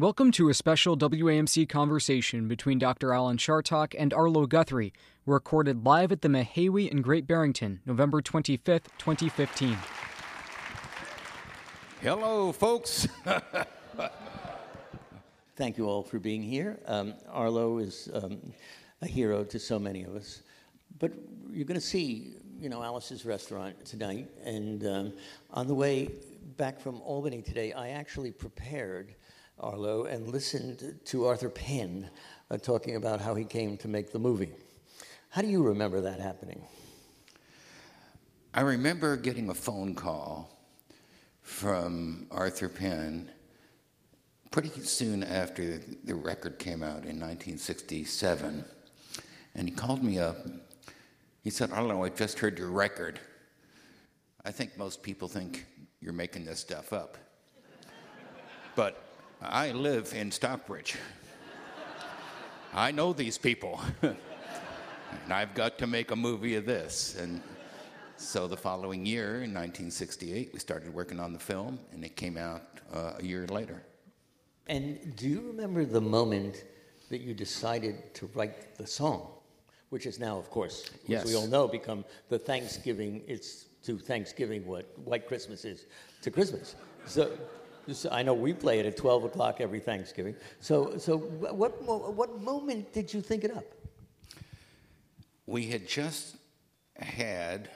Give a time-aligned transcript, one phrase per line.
[0.00, 3.12] Welcome to a special WAMC conversation between Dr.
[3.12, 4.92] Alan Chartock and Arlo Guthrie,
[5.26, 9.76] recorded live at the Mahaiwe in Great Barrington, November 25th, 2015.
[12.00, 13.08] Hello, folks.
[15.56, 16.78] Thank you all for being here.
[16.86, 18.38] Um, Arlo is um,
[19.02, 20.42] a hero to so many of us.
[21.00, 21.10] But
[21.50, 24.28] you're going to see, you know, Alice's restaurant tonight.
[24.44, 25.12] And um,
[25.50, 26.12] on the way
[26.56, 29.16] back from Albany today, I actually prepared
[29.60, 32.08] Arlo and listened to Arthur Penn
[32.50, 34.52] uh, talking about how he came to make the movie.
[35.30, 36.62] How do you remember that happening?
[38.54, 40.50] I remember getting a phone call
[41.42, 43.30] from Arthur Penn
[44.50, 48.64] pretty soon after the record came out in 1967.
[49.54, 50.36] And he called me up.
[51.42, 53.20] He said, Arlo, I just heard your record.
[54.44, 55.66] I think most people think
[56.00, 57.18] you're making this stuff up.
[58.76, 59.07] but
[59.40, 60.96] I live in Stockbridge.
[62.74, 63.80] I know these people.
[64.02, 64.16] and
[65.30, 67.16] I've got to make a movie of this.
[67.18, 67.40] And
[68.16, 72.36] so the following year, in 1968, we started working on the film, and it came
[72.36, 73.80] out uh, a year later.
[74.66, 76.64] And do you remember the moment
[77.08, 79.28] that you decided to write the song,
[79.90, 81.22] which is now, of course, yes.
[81.22, 83.22] as we all know, become the Thanksgiving?
[83.28, 85.86] It's to Thanksgiving what White Christmas is
[86.22, 86.74] to Christmas.
[87.06, 87.30] So
[88.10, 90.34] I know we play it at 12 o'clock every Thanksgiving.
[90.60, 93.64] So, so what, what moment did you think it up?
[95.46, 96.36] We had just
[96.96, 97.70] had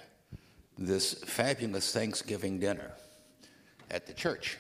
[0.77, 2.91] this fabulous Thanksgiving dinner
[3.91, 4.59] at the church.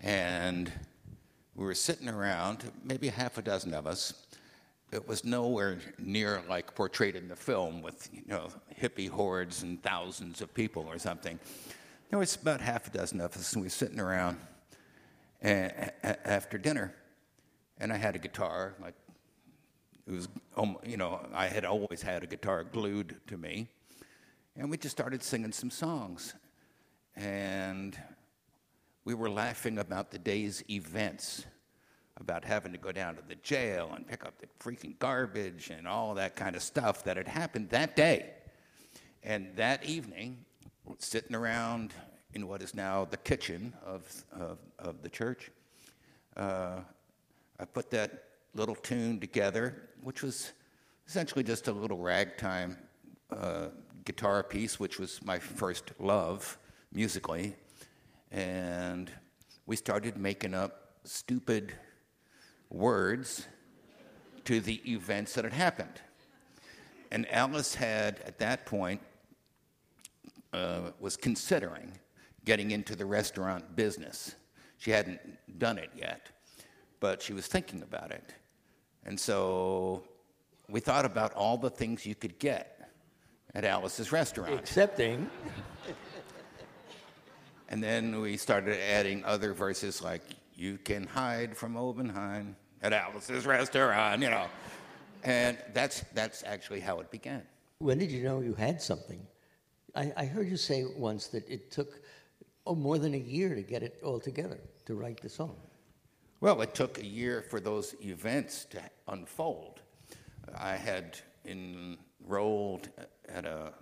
[0.00, 0.72] And
[1.54, 4.26] we were sitting around, maybe half a dozen of us.
[4.90, 8.48] It was nowhere near like portrayed in the film with, you know,
[8.80, 11.38] hippie hordes and thousands of people or something.
[12.10, 14.38] There was about half a dozen of us, and we were sitting around
[15.42, 16.94] after dinner,
[17.78, 18.74] and I had a guitar.
[18.80, 18.94] Like
[20.06, 23.68] it was, um, you know, I had always had a guitar glued to me,
[24.56, 26.32] and we just started singing some songs,
[27.14, 27.94] and
[29.04, 31.44] we were laughing about the day's events,
[32.16, 35.86] about having to go down to the jail and pick up the freaking garbage and
[35.86, 38.30] all that kind of stuff that had happened that day.
[39.22, 40.46] And that evening,
[40.98, 41.92] sitting around
[42.34, 45.50] in what is now the kitchen of, of, of the church.
[46.36, 46.80] Uh,
[47.58, 50.52] I put that little tune together, which was
[51.06, 52.76] essentially just a little ragtime
[53.30, 53.68] uh,
[54.04, 56.58] guitar piece, which was my first love
[56.92, 57.54] musically.
[58.30, 59.10] And
[59.66, 61.72] we started making up stupid
[62.70, 63.46] words
[64.44, 66.00] to the events that had happened.
[67.10, 69.00] And Alice had, at that point,
[70.52, 71.92] uh, was considering
[72.44, 74.34] getting into the restaurant business.
[74.78, 75.20] She hadn't
[75.58, 76.30] done it yet,
[77.00, 78.34] but she was thinking about it.
[79.04, 80.02] And so
[80.68, 82.90] we thought about all the things you could get
[83.54, 84.54] at Alice's restaurant.
[84.54, 85.28] Accepting.
[87.68, 90.22] and then we started adding other verses like,
[90.54, 94.46] You can hide from Obanhein at Alice's restaurant, you know.
[95.24, 97.42] And that's, that's actually how it began.
[97.80, 99.26] When did you know you had something?
[99.98, 102.00] I, I heard you say once that it took
[102.66, 105.56] oh, more than a year to get it all together, to write the song.
[106.40, 109.80] Well, it took a year for those events to unfold.
[110.56, 112.90] I had enrolled
[113.28, 113.72] at a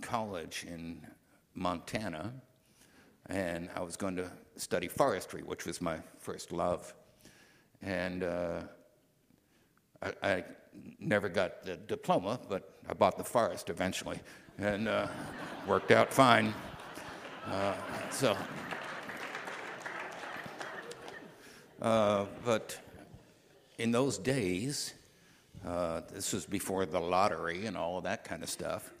[0.00, 1.06] college in
[1.54, 2.32] Montana,
[3.26, 6.92] and I was going to study forestry, which was my first love.
[7.80, 8.62] And uh,
[10.02, 10.44] I, I,
[10.98, 14.18] never got the diploma, but I bought the forest eventually,
[14.58, 15.06] and uh,
[15.66, 16.52] worked out fine.
[17.46, 17.74] Uh,
[18.10, 18.36] so,
[21.80, 22.78] uh, but
[23.78, 24.94] in those days,
[25.66, 28.92] uh, this was before the lottery and all of that kind of stuff.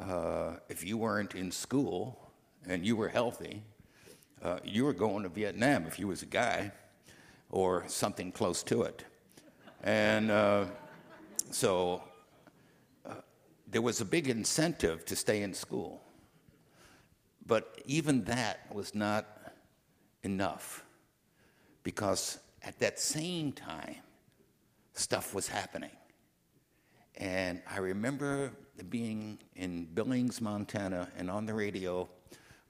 [0.00, 2.18] Uh, if you weren't in school
[2.66, 3.62] and you were healthy,
[4.42, 6.70] uh, you were going to Vietnam if you was a guy
[7.50, 9.04] or something close to it.
[9.82, 10.30] And
[11.50, 12.02] so
[13.66, 16.02] there was a big incentive to stay in school.
[17.46, 19.26] But even that was not
[20.22, 20.84] enough
[21.82, 23.96] because at that same time,
[24.94, 25.90] stuff was happening.
[27.16, 28.52] And I remember
[28.90, 32.08] being in Billings, Montana, and on the radio,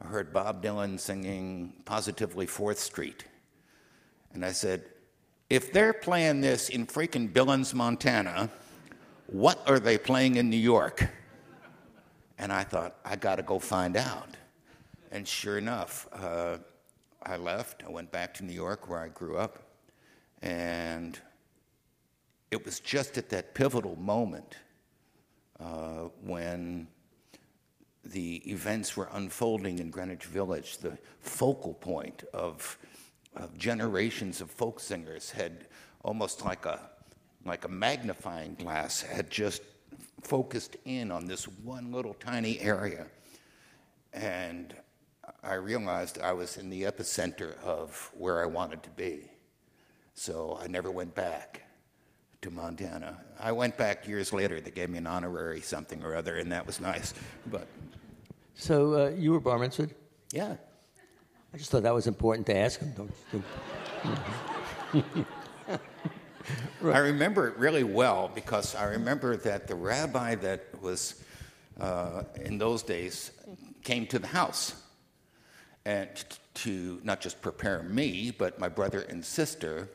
[0.00, 3.24] I heard Bob Dylan singing Positively Fourth Street.
[4.34, 4.84] And I said,
[5.48, 8.50] if they're playing this in freaking Billings, Montana,
[9.26, 11.08] what are they playing in New York?
[12.38, 14.36] And I thought, I got to go find out.
[15.10, 16.58] And sure enough, uh,
[17.22, 17.82] I left.
[17.84, 19.62] I went back to New York, where I grew up,
[20.42, 21.18] and
[22.50, 24.56] it was just at that pivotal moment
[25.58, 26.86] uh, when
[28.04, 32.78] the events were unfolding in Greenwich Village, the focal point of,
[33.34, 35.66] of generations of folk singers had
[36.04, 36.80] almost like a,
[37.46, 39.62] like a magnifying glass had just
[40.22, 43.06] focused in on this one little tiny area.
[44.12, 44.74] And
[45.42, 49.30] I realized I was in the epicenter of where I wanted to be.
[50.14, 51.62] So I never went back
[52.42, 53.18] to Montana.
[53.38, 54.60] I went back years later.
[54.60, 57.12] They gave me an honorary something or other, and that was nice.
[57.50, 57.66] But
[58.54, 59.90] So uh, you were bar mitzvahed?
[60.32, 60.56] yeah,
[61.52, 62.92] I just thought that was important to ask him.
[62.96, 63.12] Don't
[64.94, 65.24] you?
[66.84, 71.22] I remember it really well because I remember that the rabbi that was
[71.80, 73.32] uh, in those days
[73.82, 74.74] came to the house
[75.84, 76.08] and
[76.54, 79.88] to not just prepare me, but my brother and sister.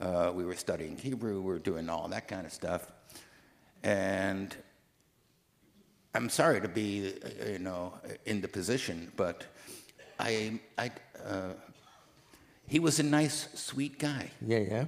[0.00, 2.90] Uh, we were studying Hebrew, we were doing all that kind of stuff.
[3.82, 4.56] And
[6.14, 7.94] I'm sorry to be, uh, you know,
[8.26, 9.44] in the position, but
[10.18, 10.90] I, I,
[11.24, 11.52] uh,
[12.66, 14.30] he was a nice, sweet guy.
[14.44, 14.84] Yeah, yeah.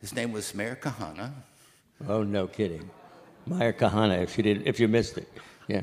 [0.00, 1.32] His name was Meir Kahane.
[2.06, 2.90] Oh, no kidding.
[3.46, 5.28] Meir Kahane, if you did, if you missed it.
[5.68, 5.82] Yeah.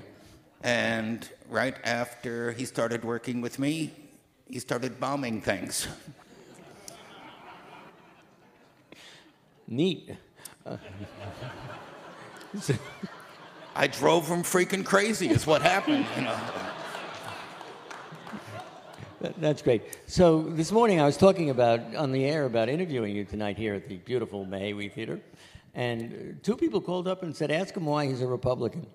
[0.61, 3.93] And right after he started working with me,
[4.47, 5.87] he started bombing things.
[9.67, 10.11] Neat.
[13.75, 16.39] I drove him freaking crazy, is what happened, you know.
[19.23, 19.83] That- That's great.
[20.05, 23.73] So this morning I was talking about on the air about interviewing you tonight here
[23.73, 25.21] at the beautiful Mahaiwe Theater,
[25.73, 28.85] and two people called up and said, "Ask him why he's a Republican."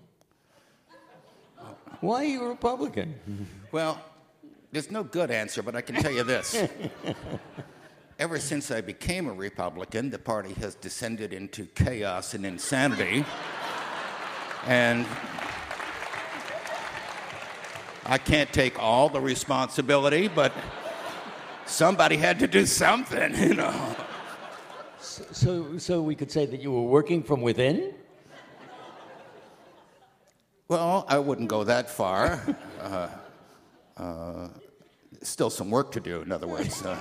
[2.03, 3.15] Why are you a Republican?
[3.73, 3.99] Well,
[4.71, 6.55] there's no good answer, but I can tell you this.
[8.19, 13.25] Ever since I became a Republican, the party has descended into chaos and insanity.
[14.67, 15.07] And
[18.09, 20.53] I can't take all the responsibility, but
[21.67, 23.97] somebody had to do something, you know.
[24.99, 27.93] So, so we could say that you were working from within.
[30.69, 32.41] Well, I wouldn't go that far.
[32.81, 33.09] Uh,
[33.97, 34.49] uh,
[35.21, 36.87] still some work to do, in other words.
[36.87, 36.97] Uh,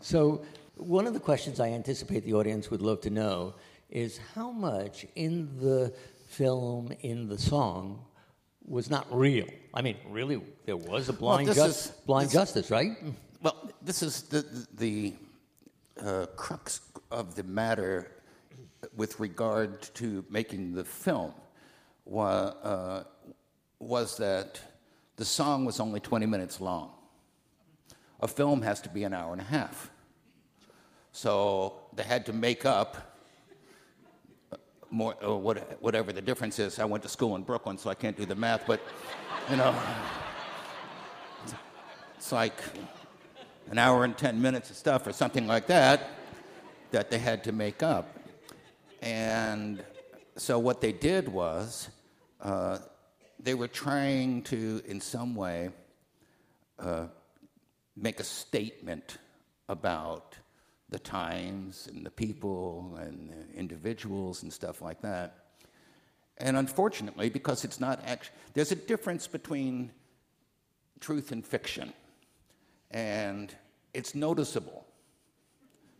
[0.00, 0.42] So,
[0.76, 3.54] one of the questions I anticipate the audience would love to know
[3.90, 5.92] is how much in the
[6.28, 8.04] film, in the song,
[8.68, 9.46] was not real.
[9.74, 12.92] I mean, really, there was a blind, jus- is- blind justice, right?
[13.42, 14.44] Well, this is the,
[14.74, 15.14] the
[16.02, 16.80] uh, crux
[17.10, 18.10] of the matter
[18.96, 21.32] with regard to making the film
[22.04, 23.04] wa- uh,
[23.78, 24.60] was that
[25.16, 26.90] the song was only 20 minutes long.
[28.20, 29.90] A film has to be an hour and a half.
[31.12, 33.07] So they had to make up
[34.90, 36.78] more, uh, what, whatever the difference is.
[36.78, 38.80] I went to school in Brooklyn, so I can't do the math, but
[39.50, 39.74] you know,
[42.16, 42.60] it's like
[43.70, 46.10] an hour and 10 minutes of stuff or something like that
[46.90, 48.18] that they had to make up.
[49.02, 49.84] And
[50.36, 51.88] so what they did was
[52.40, 52.78] uh,
[53.38, 55.70] they were trying to, in some way,
[56.78, 57.06] uh,
[57.96, 59.18] make a statement
[59.68, 60.36] about
[60.90, 65.48] the times and the people and the individuals and stuff like that.
[66.38, 69.90] And unfortunately, because it's not actually, there's a difference between
[71.00, 71.92] truth and fiction.
[72.90, 73.54] And
[73.92, 74.86] it's noticeable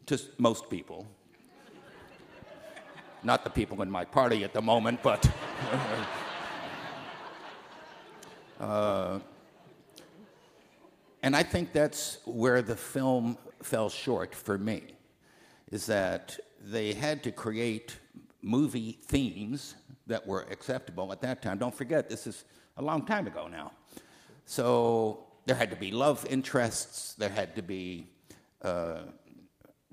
[0.07, 1.07] to most people.
[3.23, 5.29] Not the people in my party at the moment, but.
[8.61, 9.19] uh,
[11.23, 14.83] and I think that's where the film fell short for me,
[15.71, 17.97] is that they had to create
[18.43, 19.75] movie themes
[20.07, 21.59] that were acceptable at that time.
[21.59, 22.45] Don't forget, this is
[22.77, 23.73] a long time ago now.
[24.47, 28.07] So there had to be love interests, there had to be
[28.63, 29.03] uh,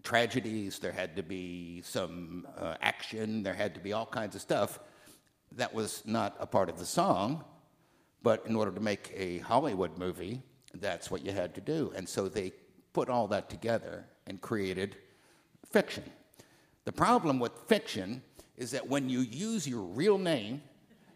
[0.03, 4.41] tragedies, there had to be some uh, action, there had to be all kinds of
[4.41, 4.79] stuff
[5.51, 7.43] that was not a part of the song,
[8.22, 10.41] but in order to make a Hollywood movie,
[10.74, 11.93] that's what you had to do.
[11.95, 12.51] And so they
[12.95, 14.95] put all that together and created
[15.69, 16.03] fiction.
[16.85, 18.21] The problem with fiction
[18.55, 20.61] is that when you use your real name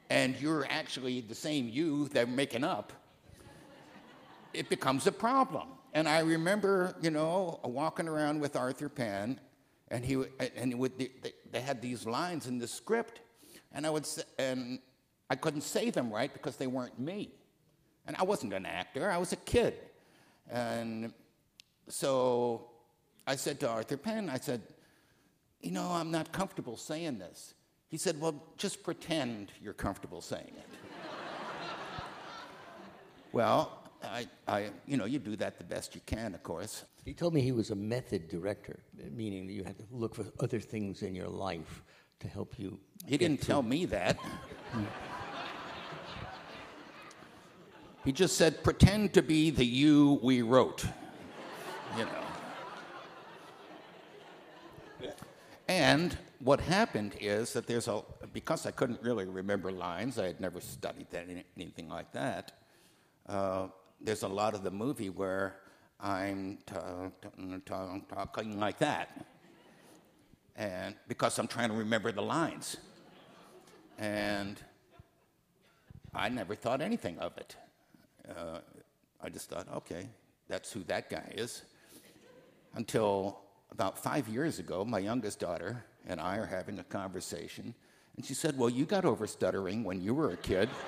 [0.09, 2.91] and you're actually the same you they're making up,
[4.53, 5.69] it becomes a problem.
[5.93, 9.39] And I remember, you know, walking around with Arthur Penn,
[9.89, 10.21] and he
[10.57, 13.21] and would, they, they had these lines in the script,
[13.71, 14.79] and I would say, and
[15.29, 17.31] I couldn't say them right because they weren't me.
[18.05, 19.75] And I wasn't an actor, I was a kid.
[20.51, 21.13] And
[21.89, 22.69] so
[23.27, 24.61] I said to Arthur Penn, I said,
[25.61, 27.53] You know, I'm not comfortable saying this.
[27.89, 30.67] He said, Well, just pretend you're comfortable saying it.
[33.31, 36.85] well, I, I, you know, you do that the best you can, of course.
[37.03, 38.79] He told me he was a method director,
[39.11, 41.83] meaning that you had to look for other things in your life
[42.19, 42.79] to help you.
[43.05, 44.17] He didn't tell me that.
[48.05, 50.85] he just said, pretend to be the you we wrote.
[51.97, 52.23] You know.
[55.67, 58.01] And what happened is that there's a,
[58.33, 62.53] because I couldn't really remember lines, I had never studied that, anything like that.
[63.27, 63.67] Uh,
[64.01, 65.57] there's a lot of the movie where
[65.99, 69.25] I'm talking like that.
[70.55, 72.77] And because I'm trying to remember the lines.
[73.99, 74.59] And
[76.15, 77.55] I never thought anything of it.
[78.27, 78.59] Uh,
[79.21, 80.07] I just thought, okay,
[80.47, 81.61] that's who that guy is.
[82.75, 83.39] Until
[83.71, 87.73] about five years ago, my youngest daughter and I are having a conversation,
[88.15, 90.69] and she said, Well, you got over stuttering when you were a kid.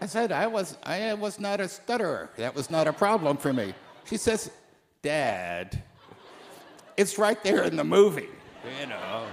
[0.00, 2.30] I said, I was, I was not a stutterer.
[2.36, 3.74] That was not a problem for me.
[4.04, 4.50] She says,
[5.02, 5.82] Dad,
[6.96, 8.28] it's right there in the movie,
[8.80, 9.26] you know.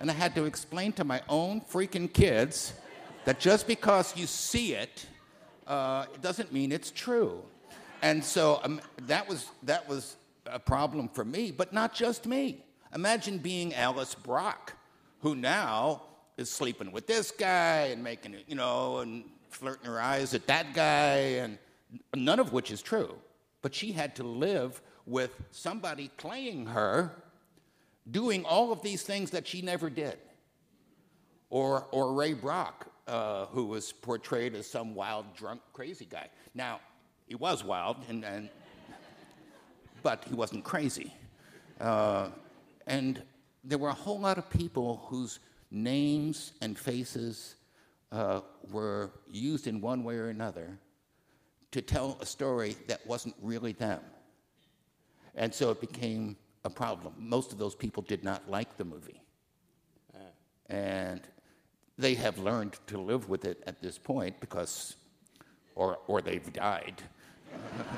[0.00, 2.74] And I had to explain to my own freaking kids
[3.24, 5.06] that just because you see it,
[5.66, 7.42] uh, it doesn't mean it's true.
[8.02, 10.16] And so um, that, was, that was
[10.46, 12.62] a problem for me, but not just me.
[12.94, 14.74] Imagine being Alice Brock,
[15.20, 16.02] who now
[16.36, 20.46] is sleeping with this guy and making it, you know, and flirting her eyes at
[20.48, 21.58] that guy, and
[22.14, 23.14] none of which is true.
[23.62, 27.10] But she had to live with somebody playing her,
[28.10, 30.18] doing all of these things that she never did.
[31.50, 36.28] Or, or Ray Brock, uh, who was portrayed as some wild, drunk, crazy guy.
[36.54, 36.80] Now,
[37.26, 38.48] he was wild, and, and
[40.02, 41.12] but he wasn't crazy.
[41.80, 42.28] Uh,
[42.86, 43.22] and
[43.64, 47.56] there were a whole lot of people whose names and faces
[48.12, 50.78] uh, were used in one way or another
[51.72, 54.00] to tell a story that wasn't really them.
[55.34, 57.14] And so it became a problem.
[57.18, 59.20] Most of those people did not like the movie.
[60.68, 61.20] And
[61.98, 64.96] they have learned to live with it at this point because,
[65.74, 67.02] or, or they've died.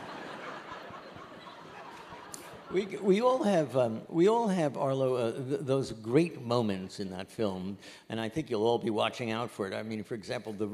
[2.72, 7.10] We, we all have um, we all have Arlo uh, th- those great moments in
[7.10, 9.72] that film, and I think you'll all be watching out for it.
[9.72, 10.68] I mean, for example, the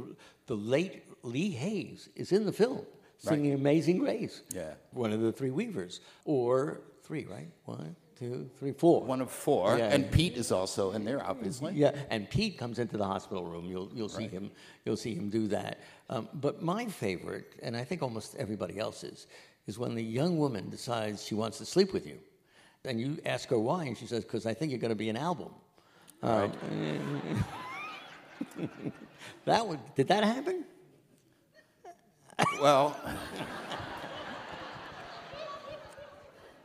[0.46, 2.86] the late Lee Hays is in the film
[3.18, 3.60] singing Right.
[3.60, 4.72] "Amazing Grace." Yeah.
[4.92, 7.50] one of the three Weavers, or three, right?
[7.66, 9.02] One, two, three, four.
[9.02, 9.92] One of four, Yeah.
[9.92, 11.72] and Pete is also in there, obviously.
[11.74, 13.64] Yeah, and Pete comes into the hospital room.
[13.66, 14.50] You'll you'll see him
[14.84, 15.80] you'll see him do that.
[16.08, 19.26] Um, but my favorite, and I think almost everybody else's,
[19.66, 22.18] is when the young woman decides she wants to sleep with you,
[22.84, 25.08] and you ask her why, and she says, "Because I think you're going to be
[25.08, 25.50] an album."
[26.22, 26.52] Um,
[29.44, 30.64] that would did that happen?
[32.60, 32.96] Well,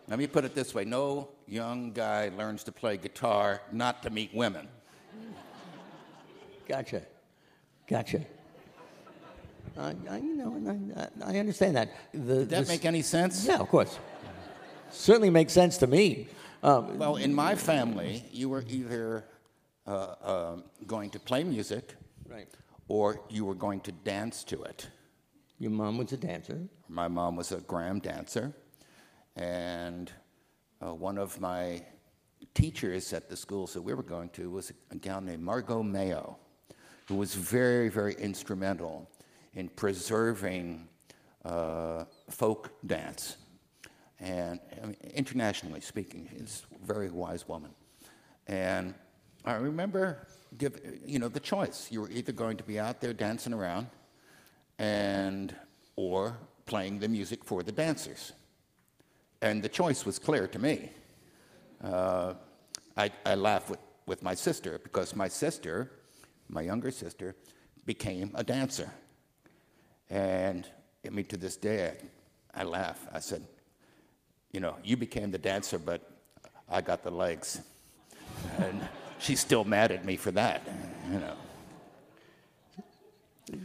[0.07, 4.09] let me put it this way no young guy learns to play guitar not to
[4.09, 4.67] meet women.
[6.67, 7.01] Gotcha,
[7.87, 8.25] gotcha.
[9.77, 11.89] Uh, I, you know, and I, I understand that.
[12.11, 13.45] The, Did that make any sense?
[13.45, 13.99] Yeah, of course.
[14.89, 16.27] Certainly makes sense to me.
[16.63, 19.25] Um, Well, in my family, you were either
[19.85, 20.55] uh, uh,
[20.87, 21.93] going to play music
[22.27, 22.47] right.
[22.87, 24.87] or you were going to dance to it.
[25.59, 26.59] Your mom was a dancer.
[26.89, 28.53] My mom was a Graham dancer,
[29.37, 30.11] and
[30.83, 31.83] uh, one of my
[32.53, 36.37] teachers at the schools that we were going to was a gal named Margot Mayo,
[37.07, 39.09] who was very, very instrumental
[39.53, 40.87] in preserving
[41.45, 43.37] uh, folk dance.
[44.19, 47.71] And I mean, internationally speaking, she's a very wise woman.
[48.47, 48.95] And
[49.45, 50.27] I remember,
[50.57, 51.87] give, you know, the choice.
[51.91, 53.87] You were either going to be out there dancing around,
[54.79, 55.55] and
[55.95, 58.33] or playing the music for the dancers.
[59.41, 60.89] And the choice was clear to me.
[61.83, 62.33] Uh,
[62.95, 65.91] I, I laugh with, with my sister because my sister,
[66.49, 67.35] my younger sister,
[67.85, 68.91] became a dancer.
[70.09, 70.67] And
[71.05, 71.93] I mean, to this day,
[72.53, 73.07] I, I laugh.
[73.13, 73.43] I said,
[74.51, 76.01] You know, you became the dancer, but
[76.69, 77.61] I got the legs.
[78.57, 78.87] And
[79.19, 80.67] she's still mad at me for that,
[81.11, 81.35] you know.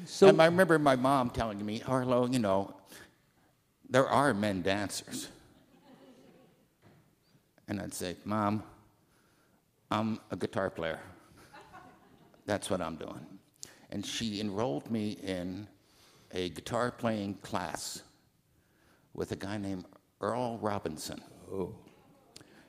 [0.05, 2.75] So, and I remember my mom telling me, Arlo, you know,
[3.89, 5.29] there are men dancers.
[7.73, 8.63] And I'd say, Mom,
[9.91, 11.01] I'm a guitar player.
[12.45, 13.25] That's what I'm doing.
[13.89, 15.67] And she enrolled me in
[16.33, 18.03] a guitar playing class
[19.15, 19.87] with a guy named
[20.21, 21.23] Earl Robinson.
[21.51, 21.75] Oh.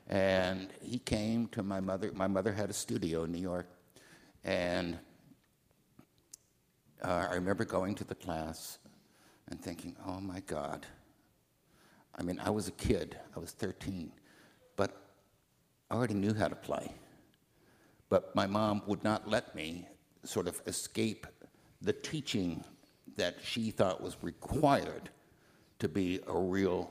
[0.08, 2.10] And he came to my mother.
[2.14, 3.68] My mother had a studio in New York.
[4.42, 4.98] And
[7.02, 8.78] uh, I remember going to the class
[9.50, 10.86] and thinking, oh my God.
[12.14, 14.23] I mean, I was a kid, I was 13, but
[15.90, 16.92] I already knew how to play.
[18.08, 19.86] But my mom would not let me
[20.24, 21.26] sort of escape
[21.82, 22.64] the teaching
[23.16, 25.10] that she thought was required
[25.78, 26.90] to be a real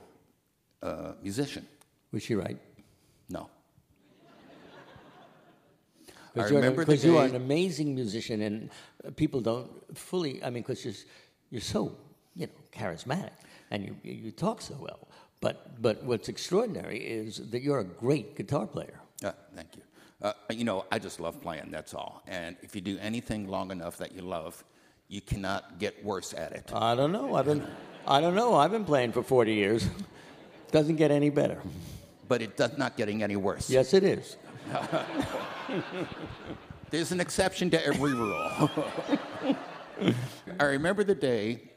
[0.82, 1.66] uh, musician.
[2.12, 2.58] Was she right?
[3.28, 3.48] No.
[6.36, 8.70] I Because because you are an amazing musician, and
[9.04, 10.42] uh, people don't fully.
[10.44, 10.94] I mean, because you're,
[11.50, 11.96] you're so
[12.36, 13.32] you know charismatic,
[13.70, 15.08] and you you talk so well.
[15.44, 18.98] But but what's extraordinary is that you're a great guitar player.
[19.22, 19.82] Uh, thank you.
[20.22, 22.22] Uh, you know, I just love playing, that's all.
[22.26, 24.64] And if you do anything long enough that you love,
[25.08, 26.70] you cannot get worse at it.
[26.72, 27.34] I don't know.
[27.34, 27.62] I've been
[28.06, 28.54] I don't know.
[28.54, 29.86] I've been playing for 40 years.
[30.70, 31.60] Doesn't get any better.
[32.26, 33.68] But it does not getting any worse.
[33.68, 34.38] Yes, it is.
[36.90, 38.70] There's an exception to every rule.
[40.58, 41.73] I remember the day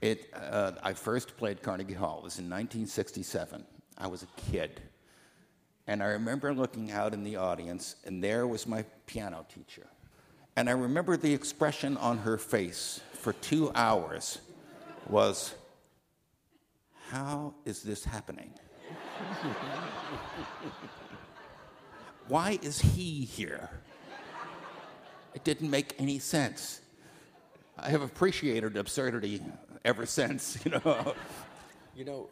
[0.00, 2.18] it, uh, I first played Carnegie Hall.
[2.18, 3.64] It was in 1967.
[3.98, 4.80] I was a kid.
[5.86, 9.86] And I remember looking out in the audience, and there was my piano teacher.
[10.56, 14.38] And I remember the expression on her face for two hours
[15.08, 15.54] was,
[17.10, 18.52] How is this happening?
[22.28, 23.68] Why is he here?
[25.34, 26.80] It didn't make any sense.
[27.76, 29.42] I have appreciated absurdity
[29.84, 31.14] ever since, you know.
[31.96, 32.28] You know,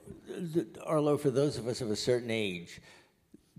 [0.84, 2.80] Arlo, for those of us of a certain age,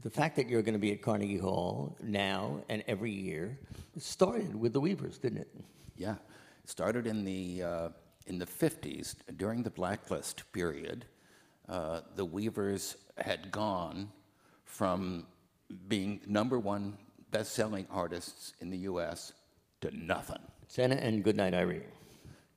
[0.02, 3.58] the fact that you're going to be at Carnegie Hall now and every year
[3.98, 5.48] started with the Weavers, didn't it?
[5.96, 6.16] Yeah,
[6.62, 7.90] it started in the uh,
[8.28, 11.06] in the '50s during the blacklist period.
[11.70, 14.10] Uh, the Weavers had gone
[14.66, 15.26] from
[15.88, 16.98] being number one
[17.32, 19.32] best-selling artists in the U.S.
[19.80, 21.84] to nothing, Tzena and Goodnight Irene.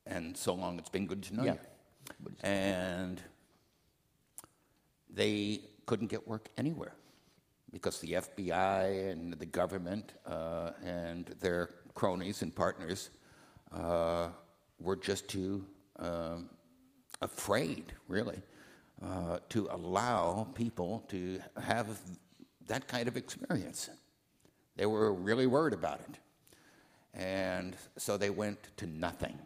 [0.06, 1.52] And so long it's been good to know Yeah.
[1.54, 2.30] you.
[2.42, 3.20] And
[5.10, 6.94] they couldn't get work anywhere
[7.72, 13.10] because the FBI and the government uh, and their cronies and partners
[13.72, 14.28] uh,
[14.80, 15.64] were just too
[15.98, 16.48] um,
[17.22, 18.40] afraid, really,
[19.02, 21.98] uh, to allow people to have
[22.66, 23.90] that kind of experience.
[24.76, 26.18] They were really worried about it.
[27.14, 29.38] And so they went to nothing.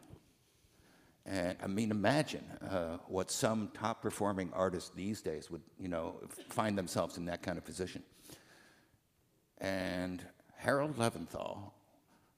[1.30, 6.16] And I mean, imagine uh, what some top performing artists these days would, you know,
[6.48, 8.02] find themselves in that kind of position.
[9.58, 10.24] And
[10.56, 11.70] Harold Leventhal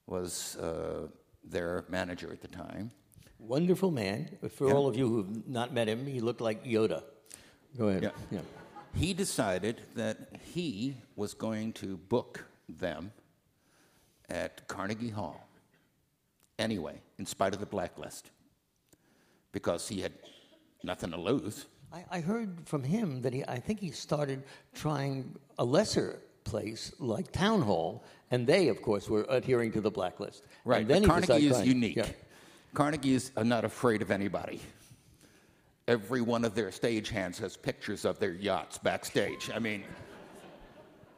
[0.06, 1.08] was uh,
[1.42, 2.90] their manager at the time.
[3.38, 4.28] Wonderful man.
[4.50, 4.74] For Yeah.
[4.74, 7.02] all of you who've not met him, he looked like Yoda.
[7.78, 8.02] Go ahead.
[8.02, 8.10] Yeah.
[8.30, 8.40] yeah.
[8.94, 10.18] He decided that
[10.54, 13.12] he was going to book them
[14.28, 15.48] at Carnegie Hall
[16.58, 18.30] anyway, in spite of the blacklist,
[19.52, 20.12] because he had
[20.82, 21.66] nothing to lose.
[21.92, 24.42] I, I heard from him that he, I think he started
[24.74, 29.90] trying a lesser place like Town Hall, and they, of course, were adhering to the
[29.90, 30.44] blacklist.
[30.64, 30.80] Right.
[30.80, 31.96] And then he Carnegie is trying- unique.
[31.96, 32.06] Yeah.
[32.74, 34.60] Carnegie is uh, not afraid of anybody.
[35.88, 39.50] Every one of their stagehands has pictures of their yachts backstage.
[39.54, 39.84] I mean,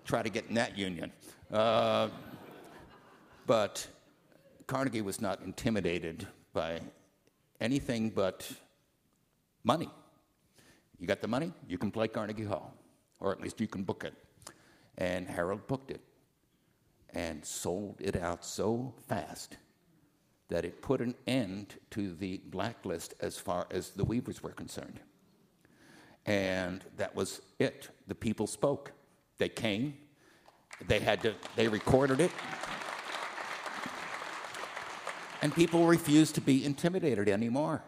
[0.04, 1.12] try to get in that union.
[1.52, 2.08] Uh,
[3.46, 3.86] but
[4.66, 6.80] Carnegie was not intimidated by
[7.60, 8.50] anything but
[9.62, 9.90] money.
[10.98, 12.72] You got the money, you can play Carnegie Hall,
[13.20, 14.14] or at least you can book it.
[14.96, 16.00] And Harold booked it
[17.10, 19.56] and sold it out so fast
[20.48, 25.00] that it put an end to the blacklist as far as the Weavers were concerned.
[26.26, 27.88] And that was it.
[28.06, 28.92] The people spoke.
[29.38, 29.94] They came.
[30.86, 31.34] They had to.
[31.56, 32.30] They recorded it.
[35.44, 37.85] And people refused to be intimidated anymore.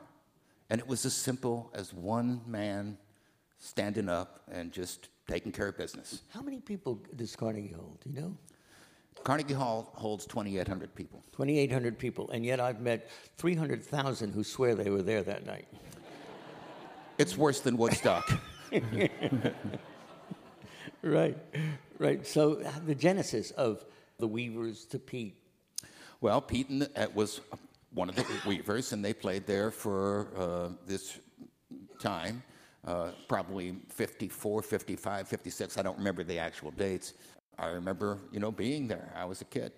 [0.69, 2.99] And it was as simple as one man
[3.59, 6.21] standing up and just taking care of business.
[6.35, 7.99] How many people does Carnegie hold?
[8.05, 8.37] Do you know?
[9.25, 11.25] Carnegie Hall holds 2,800 people.
[11.33, 15.66] 2,800 people, and yet I've met 300,000 who swear they were there that night.
[17.16, 18.31] It's worse than Woodstock.
[21.03, 21.37] Right,
[21.99, 22.27] right.
[22.27, 23.85] So uh, the genesis of
[24.19, 25.37] the Weavers to Pete.
[26.20, 27.40] Well, Pete and the, uh, was
[27.92, 31.18] one of the Weavers, and they played there for uh, this
[31.98, 32.42] time,
[32.87, 35.79] uh, probably 54, 55, 56.
[35.79, 37.14] I don't remember the actual dates.
[37.59, 39.12] I remember, you know, being there.
[39.16, 39.72] I was a kid.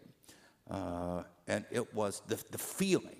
[0.70, 3.16] Uh, and it was the, the feeling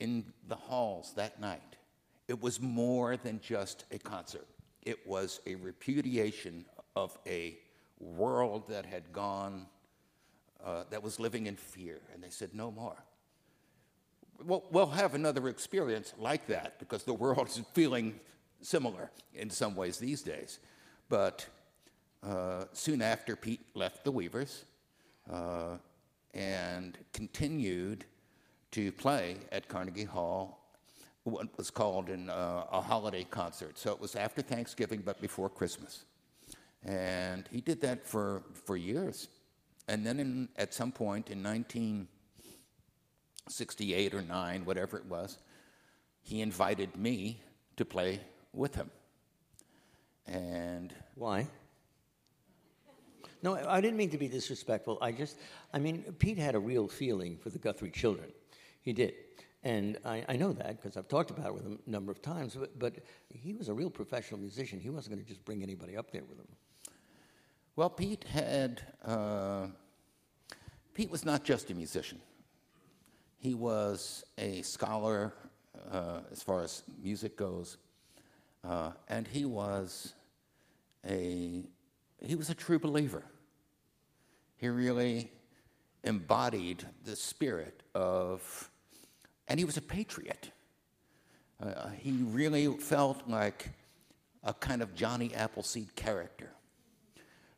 [0.00, 1.76] in the halls that night.
[2.28, 4.46] It was more than just a concert,
[4.82, 6.64] it was a repudiation
[6.96, 7.58] of a
[8.00, 9.66] world that had gone,
[10.64, 12.00] uh, that was living in fear.
[12.12, 12.96] And they said, no more.
[14.44, 18.20] We'll, we'll have another experience like that because the world is feeling
[18.60, 20.58] similar in some ways these days.
[21.08, 21.46] But
[22.22, 24.64] uh, soon after, Pete left the Weavers
[25.30, 25.76] uh,
[26.34, 28.04] and continued
[28.72, 30.58] to play at Carnegie Hall
[31.24, 33.78] what was called in, uh, a holiday concert.
[33.78, 36.04] So it was after Thanksgiving but before Christmas.
[36.84, 39.28] And he did that for, for years.
[39.88, 45.38] And then in, at some point in 1968 or 9, whatever it was,
[46.20, 47.42] he invited me
[47.76, 48.20] to play
[48.52, 48.90] with him.
[50.26, 51.46] And why?
[53.42, 54.98] No, I didn't mean to be disrespectful.
[55.00, 55.38] I just,
[55.72, 58.30] I mean, Pete had a real feeling for the Guthrie children.
[58.82, 59.14] He did.
[59.62, 62.20] And I, I know that because I've talked about it with him a number of
[62.20, 62.96] times, but, but
[63.28, 64.80] he was a real professional musician.
[64.80, 66.48] He wasn't going to just bring anybody up there with him.
[67.78, 69.68] Well, Pete had, uh,
[70.94, 72.18] Pete was not just a musician.
[73.38, 75.32] He was a scholar
[75.92, 77.76] uh, as far as music goes,
[78.64, 80.12] uh, and he was
[81.08, 81.62] a
[82.20, 83.22] he was a true believer.
[84.56, 85.30] He really
[86.02, 88.68] embodied the spirit of,
[89.46, 90.50] and he was a patriot.
[91.62, 93.68] Uh, he really felt like
[94.42, 96.50] a kind of Johnny Appleseed character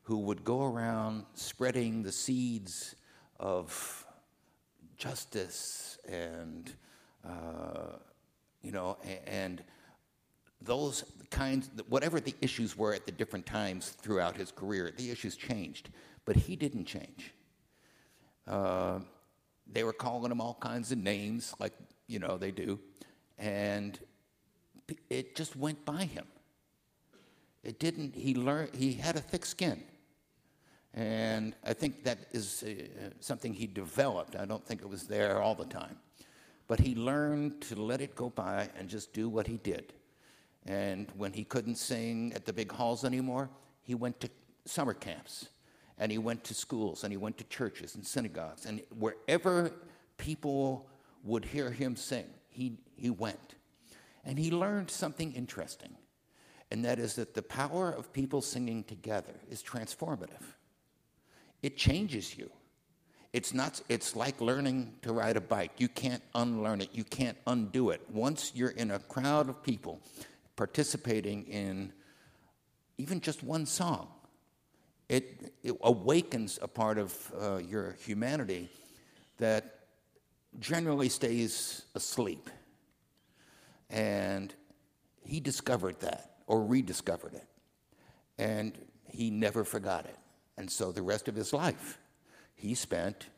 [0.02, 2.94] who would go around spreading the seeds
[3.38, 4.06] of
[4.96, 6.72] justice and,
[7.26, 7.96] uh,
[8.62, 9.62] you know, and
[10.62, 15.36] those kinds, whatever the issues were at the different times throughout his career, the issues
[15.36, 15.90] changed,
[16.24, 17.32] but he didn't change.
[18.46, 19.00] Uh,
[19.72, 21.72] they were calling him all kinds of names, like
[22.08, 22.78] you know they do,
[23.38, 23.98] and
[25.08, 26.26] it just went by him.
[27.62, 28.14] It didn't.
[28.14, 28.74] He learned.
[28.74, 29.82] He had a thick skin,
[30.94, 34.36] and I think that is uh, something he developed.
[34.36, 35.96] I don't think it was there all the time,
[36.68, 39.92] but he learned to let it go by and just do what he did.
[40.66, 43.50] And when he couldn't sing at the big halls anymore,
[43.82, 44.30] he went to
[44.66, 45.48] summer camps
[45.98, 48.66] and he went to schools and he went to churches and synagogues.
[48.66, 49.72] And wherever
[50.16, 50.88] people
[51.24, 53.54] would hear him sing, he, he went.
[54.24, 55.96] And he learned something interesting,
[56.70, 60.42] and that is that the power of people singing together is transformative.
[61.62, 62.50] It changes you.
[63.32, 65.72] It's not it's like learning to ride a bike.
[65.78, 66.90] You can't unlearn it.
[66.92, 68.00] You can't undo it.
[68.10, 70.00] Once you're in a crowd of people
[70.56, 71.92] participating in
[72.98, 74.08] even just one song.
[75.08, 78.68] It, it awakens a part of uh, your humanity
[79.38, 79.80] that
[80.58, 82.50] generally stays asleep.
[83.88, 84.54] And
[85.24, 87.46] he discovered that or rediscovered it.
[88.36, 90.16] And he never forgot it.
[90.58, 92.00] And so the rest of his life,
[92.56, 93.28] he spent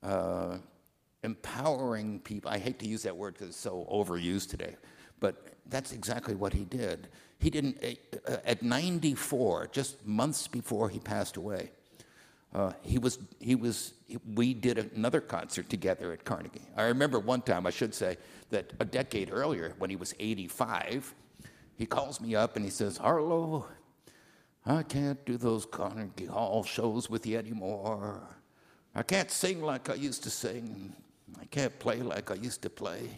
[0.00, 0.58] uh,
[1.24, 2.52] empowering people.
[2.52, 4.76] I hate to use that word because it's so overused today,
[5.18, 7.08] but that's exactly what he did.
[7.40, 7.78] He didn't,
[8.28, 11.72] uh, at 94, just months before he passed away,
[12.54, 13.94] uh, he was, he was,
[14.34, 16.68] we did another concert together at Carnegie.
[16.76, 18.18] I remember one time, I should say,
[18.50, 21.12] that a decade earlier, when he was 85,
[21.76, 23.66] he calls me up and he says, Arlo,
[24.64, 28.22] I can't do those Carnegie Hall shows with you anymore.
[28.94, 30.92] I can't sing like I used to sing.
[31.40, 33.08] I can't play like I used to play.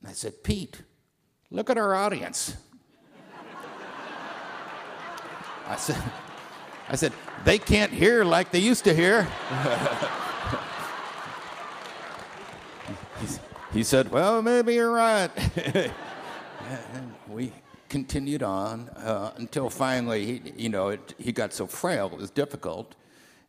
[0.00, 0.82] And I said, Pete,
[1.50, 2.56] look at our audience.
[5.66, 6.02] I said,
[6.88, 7.12] I said,
[7.44, 9.22] they can't hear like they used to hear.
[13.72, 15.30] he said, Well, maybe you're right.
[17.28, 17.52] we
[17.88, 22.30] continued on uh, until finally, he, you know, it, he got so frail, it was
[22.30, 22.94] difficult.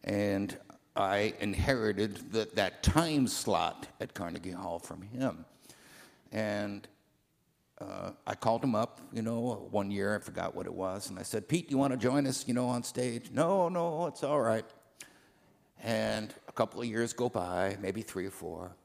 [0.04, 0.58] And
[0.96, 5.46] I inherited the, that time slot at Carnegie Hall from him.
[6.32, 6.88] And
[7.80, 11.18] uh, I called him up, you know, one year, I forgot what it was, and
[11.18, 13.32] I said, Pete, you want to join us, you know, on stage?
[13.32, 14.66] No, no, it's all right.
[15.84, 18.76] And a couple of years go by, maybe three or four,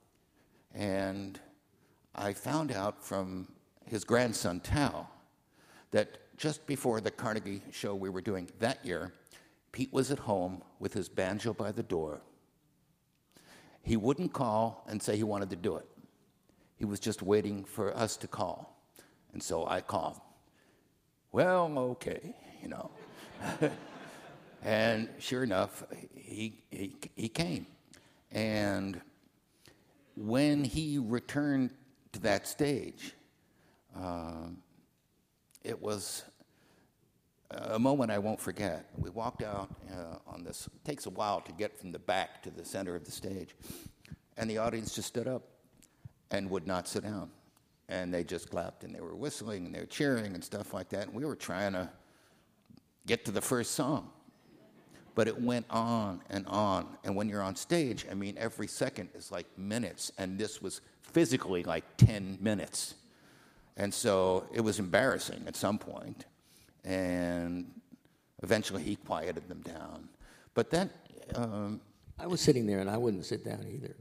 [0.75, 1.38] and
[2.14, 3.49] I found out from
[3.88, 5.09] his grandson, Tao
[5.90, 9.12] that just before the Carnegie show we were doing that year,
[9.72, 12.20] Pete was at home with his banjo by the door.
[13.83, 15.87] He wouldn't call and say he wanted to do it.
[16.77, 18.77] He was just waiting for us to call.
[19.33, 20.20] And so I called.
[21.33, 22.90] Well, okay, you know.
[24.62, 27.66] And sure enough, he, he, he came.
[28.33, 29.01] And
[30.16, 31.70] when he returned
[32.12, 33.14] to that stage,
[34.01, 34.49] uh,
[35.65, 36.25] it was
[37.51, 38.91] a moment I won't forget.
[38.97, 42.43] We walked out uh, on this, it takes a while to get from the back
[42.43, 43.55] to the center of the stage,
[44.37, 45.43] and the audience just stood up
[46.31, 47.31] and would not sit down.
[47.89, 50.91] And they just clapped and they were whistling and they were cheering and stuff like
[50.91, 51.07] that.
[51.07, 51.89] And we were trying to
[53.07, 54.11] get to the first song.
[55.15, 56.87] But it went on and on.
[57.03, 60.13] And when you're on stage, I mean, every second is like minutes.
[60.19, 62.95] And this was physically like 10 minutes.
[63.79, 66.27] And so it was embarrassing at some point.
[66.85, 67.73] And
[68.43, 70.09] eventually he quieted them down.
[70.53, 70.91] But that.
[71.35, 71.81] Um,
[72.19, 73.95] I was sitting there and I wouldn't sit down either.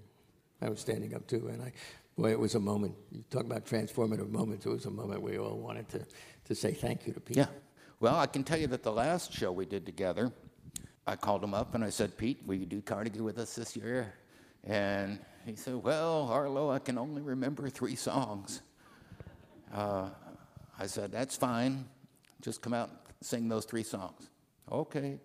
[0.62, 1.50] I was standing up too.
[1.50, 1.72] And I,
[2.18, 2.96] boy, it was a moment.
[3.12, 4.66] You talk about transformative moments.
[4.66, 6.06] It was a moment we all wanted to,
[6.46, 7.38] to say thank you to Pete.
[7.38, 7.48] Yeah.
[8.00, 10.32] Well, I can tell you that the last show we did together,
[11.06, 13.76] I called him up and I said, Pete, will you do Carnegie with us this
[13.76, 14.14] year?
[14.64, 18.62] And he said, Well, Arlo, I can only remember three songs.
[19.74, 20.10] Uh,
[20.80, 21.86] I said, That's fine.
[22.42, 24.30] Just come out and sing those three songs.
[24.72, 25.20] Okay.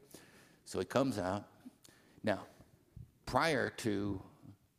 [0.64, 1.44] So he comes out.
[2.22, 2.40] Now,
[3.26, 4.20] prior to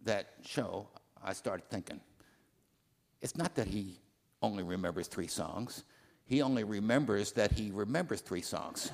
[0.04, 0.88] that show,
[1.24, 2.00] I started thinking,
[3.22, 4.00] it's not that he
[4.42, 5.84] only remembers three songs,
[6.26, 8.92] he only remembers that he remembers three songs.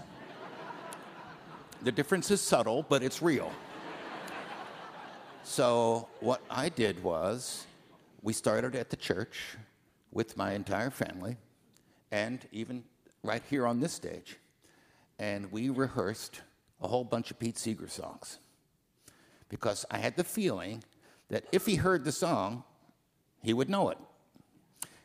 [1.84, 3.52] the difference is subtle, but it's real.
[5.44, 7.66] So, what I did was,
[8.22, 9.58] we started at the church
[10.12, 11.38] with my entire family,
[12.12, 12.84] and even
[13.24, 14.38] right here on this stage,
[15.18, 16.42] and we rehearsed
[16.82, 18.40] a whole bunch of Pete Seeger songs
[19.50, 20.84] because I had the feeling
[21.30, 22.64] that if he heard the song,
[23.42, 23.98] he would know it.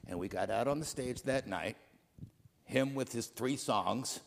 [0.06, 1.76] And we got out on the stage that night,
[2.64, 4.20] him with his three songs,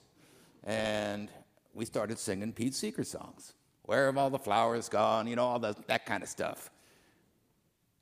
[0.63, 1.29] and
[1.73, 3.53] we started singing Pete Seeger songs.
[3.83, 5.27] Where have all the flowers gone?
[5.27, 6.69] You know, all the, that kind of stuff.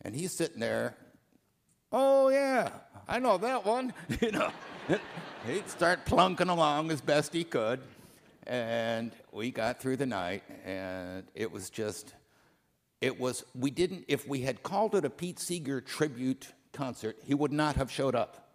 [0.01, 0.95] And he's sitting there,
[1.95, 2.69] oh, yeah,
[3.07, 3.93] I know that one.
[4.21, 4.51] you know,
[5.47, 7.79] he'd start plunking along as best he could.
[8.45, 12.13] And we got through the night, and it was just
[13.01, 17.33] it was, we didn't, if we had called it a Pete Seeger tribute concert, he
[17.33, 18.49] would not have showed up.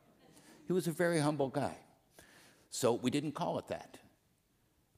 [0.66, 1.76] He was a very humble guy.
[2.70, 3.98] So we didn't call it that.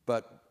[0.07, 0.43] But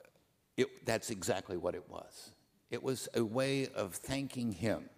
[0.58, 2.32] it, that's exactly what it was.
[2.70, 4.90] It was a way of thanking him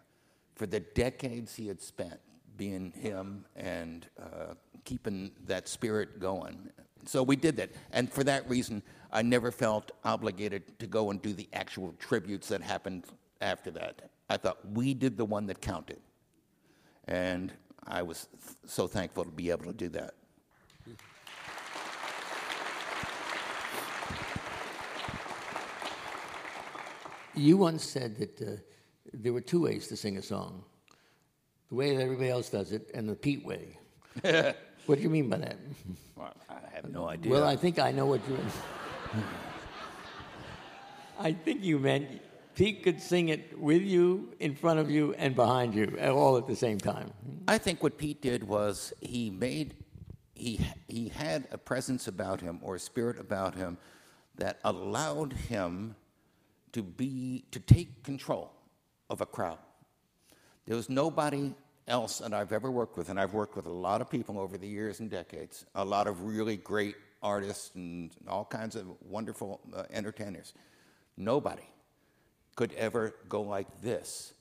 [0.56, 2.20] for the decades he had spent
[2.58, 4.54] being him and uh,
[4.86, 6.70] keeping that spirit going.
[7.06, 7.72] So we did that.
[7.92, 12.48] And for that reason, I never felt obligated to go and do the actual tributes
[12.50, 13.06] that happened
[13.42, 14.10] after that.
[14.30, 16.00] I thought we did the one that counted.
[17.08, 17.52] And
[17.86, 20.14] I was th- so thankful to be able to do that.
[27.36, 28.46] You once said that uh,
[29.12, 30.64] there were two ways to sing a song
[31.70, 33.78] the way that everybody else does it, and the Pete way.
[34.86, 35.58] what do you mean by that?
[36.16, 37.32] Well, I have no idea.
[37.32, 38.38] Well, I think I know what you
[41.20, 42.22] I think you meant
[42.56, 46.48] Pete could sing it with you, in front of you, and behind you, all at
[46.48, 47.12] the same time.
[47.48, 49.76] I think what Pete did was he made
[50.36, 53.78] he he had a presence about him or a spirit about him
[54.36, 55.96] that allowed him
[56.74, 58.52] to be to take control
[59.10, 59.60] of a crowd.
[60.66, 61.54] There was nobody
[61.88, 64.58] else that I've ever worked with, and I've worked with a lot of people over
[64.58, 69.60] the years and decades, a lot of really great artists and all kinds of wonderful
[69.76, 70.54] uh, entertainers.
[71.18, 71.68] Nobody
[72.56, 74.34] could ever go like this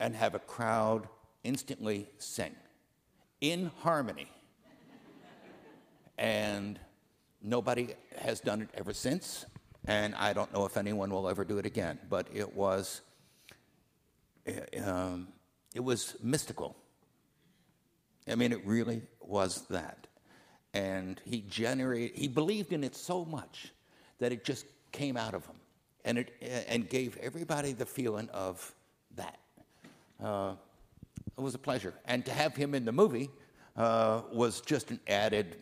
[0.00, 1.08] and have a crowd
[1.44, 2.54] instantly sing
[3.40, 4.28] in harmony.
[6.18, 6.78] and
[7.40, 9.44] nobody has done it ever since,
[9.84, 13.02] and I don't know if anyone will ever do it again, but it was.
[14.82, 15.28] Um,
[15.74, 16.76] it was mystical.
[18.28, 20.06] I mean, it really was that.
[20.74, 23.72] And he generated, he believed in it so much
[24.18, 25.56] that it just came out of him
[26.04, 26.34] and, it,
[26.68, 28.74] and gave everybody the feeling of
[29.16, 29.38] that.
[30.22, 30.54] Uh,
[31.36, 31.94] it was a pleasure.
[32.04, 33.30] And to have him in the movie
[33.76, 35.56] uh, was just an added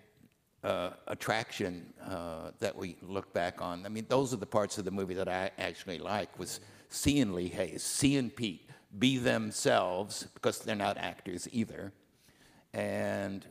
[0.62, 3.87] uh, attraction uh, that we look back on.
[3.87, 7.33] I mean, those are the parts of the movie that I actually like was seeing
[7.33, 11.92] Lee Hays, seeing Pete be themselves, because they're not actors either.
[12.72, 13.44] And,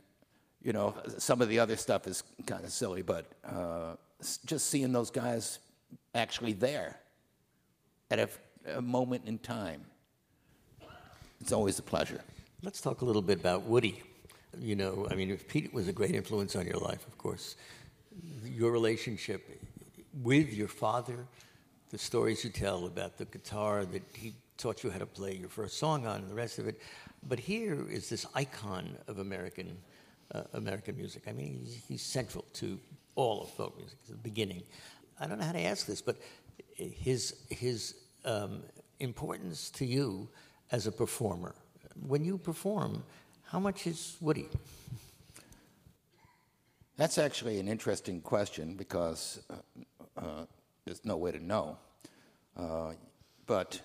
[0.62, 3.96] you know, some of the other stuff is kind of silly, but uh,
[4.44, 5.58] just seeing those guys
[6.14, 6.98] actually there
[8.10, 8.28] at a,
[8.76, 9.82] a moment in time.
[11.40, 12.20] It's always a pleasure.
[12.62, 14.02] Let's talk a little bit about Woody.
[14.58, 17.56] You know, I mean, if Pete was a great influence on your life, of course.
[18.44, 19.48] Your relationship,
[20.22, 21.26] with your father,
[21.90, 25.48] the stories you tell about the guitar that he taught you how to play your
[25.48, 26.80] first song on, and the rest of it.
[27.28, 29.76] But here is this icon of American
[30.32, 31.24] uh, American music.
[31.26, 32.78] I mean, he's, he's, central to
[33.16, 34.62] all of folk music, the beginning.
[35.18, 36.16] I don't know how to ask this, but
[36.74, 37.94] his his
[38.24, 38.62] um,
[39.00, 40.28] importance to you
[40.70, 41.54] as a performer.
[42.06, 43.02] When you perform,
[43.44, 44.48] how much is Woody?
[46.96, 50.44] That's actually an interesting question because uh, uh,
[50.84, 51.78] there's no way to know.
[52.56, 52.92] Uh,
[53.46, 53.80] but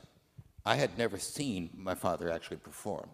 [0.66, 3.10] I had never seen my father actually perform.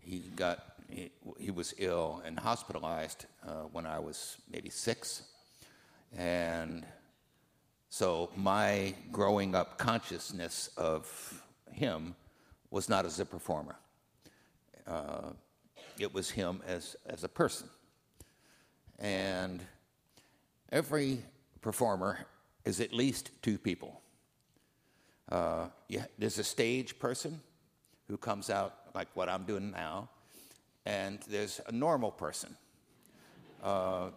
[0.00, 0.58] He got
[0.88, 5.22] he, he was ill and hospitalized uh, when I was maybe six,
[6.16, 6.84] and
[7.88, 12.16] so my growing up consciousness of him
[12.70, 13.76] was not as a performer.
[14.84, 15.30] Uh,
[15.98, 17.68] it was him as, as a person.
[18.98, 19.62] And
[20.72, 21.22] every
[21.60, 22.26] performer
[22.64, 24.00] is at least two people.
[25.30, 25.66] Uh,
[26.18, 27.40] there's a stage person
[28.08, 30.08] who comes out like what I'm doing now,
[30.84, 32.56] and there's a normal person.
[33.62, 34.10] Uh,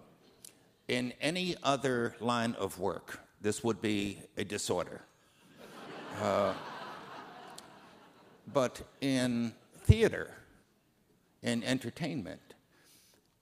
[0.88, 5.02] in any other line of work, this would be a disorder.
[6.22, 6.54] Uh,
[8.54, 10.34] but in theater,
[11.43, 12.41] in entertainment,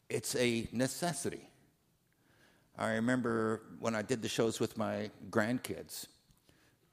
[0.10, 1.49] it's a necessity.
[2.78, 6.08] I remember when I did the shows with my grandkids,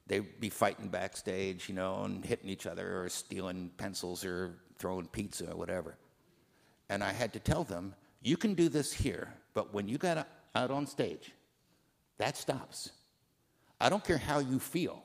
[0.07, 5.07] they'd be fighting backstage, you know, and hitting each other or stealing pencils or throwing
[5.07, 5.95] pizza or whatever.
[6.89, 10.27] And I had to tell them, you can do this here, but when you got
[10.55, 11.31] out on stage,
[12.17, 12.91] that stops.
[13.79, 15.03] I don't care how you feel.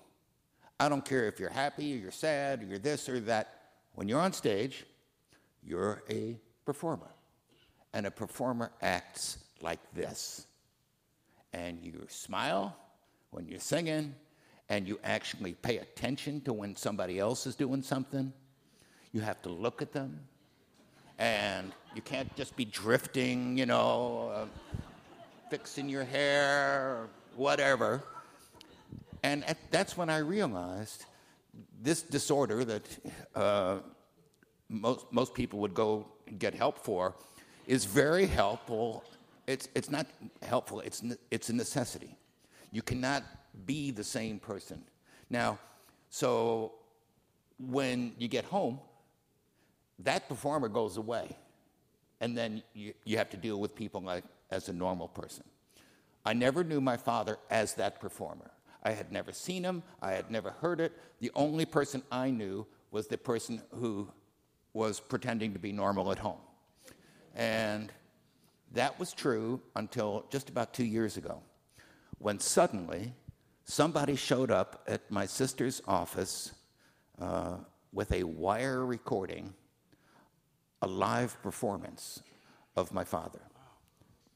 [0.79, 3.55] I don't care if you're happy or you're sad or you're this or that.
[3.95, 4.85] When you're on stage,
[5.65, 7.09] you're a performer.
[7.93, 10.47] And a performer acts like this.
[11.53, 12.77] And you smile
[13.31, 14.15] when you're singing,
[14.69, 18.33] and you actually pay attention to when somebody else is doing something.
[19.13, 20.21] You have to look at them
[21.19, 24.47] and you can't just be drifting, you know, uh,
[25.51, 28.03] fixing your hair, or whatever.
[29.23, 31.07] And at, that's when I realized
[31.83, 32.83] this disorder that
[33.35, 33.79] uh,
[34.69, 36.07] most, most people would go
[36.39, 37.15] get help for
[37.67, 39.03] is very helpful.
[39.47, 40.07] It's, it's not
[40.43, 42.17] helpful, it's, it's a necessity.
[42.71, 43.25] You cannot
[43.67, 44.83] be the same person.
[45.31, 45.59] Now,
[46.11, 46.73] so
[47.59, 48.81] when you get home,
[50.01, 51.37] that performer goes away.
[52.21, 55.45] And then you, you have to deal with people like as a normal person.
[56.25, 58.51] I never knew my father as that performer.
[58.83, 60.93] I had never seen him, I had never heard it.
[61.21, 64.09] The only person I knew was the person who
[64.73, 66.39] was pretending to be normal at home.
[67.35, 67.93] And
[68.73, 71.43] that was true until just about two years ago,
[72.19, 73.15] when suddenly
[73.69, 76.53] somebody showed up at my sister's office
[77.21, 77.57] uh,
[77.93, 79.53] with a wire recording
[80.81, 82.23] a live performance
[82.77, 83.41] of my father.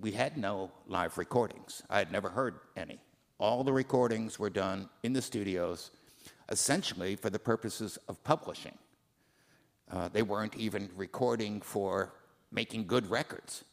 [0.01, 1.83] We had no live recordings.
[1.89, 2.99] I had never heard any.
[3.39, 5.93] All the recordings were done in the studios,
[6.51, 8.77] essentially for the purposes of publishing.
[9.91, 12.13] Uh, they weren't even recording for
[12.51, 13.65] making good records.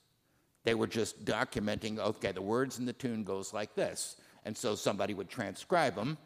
[0.64, 4.16] They were just documenting, okay, the words in the tune goes like this.
[4.46, 6.18] And so somebody would transcribe them,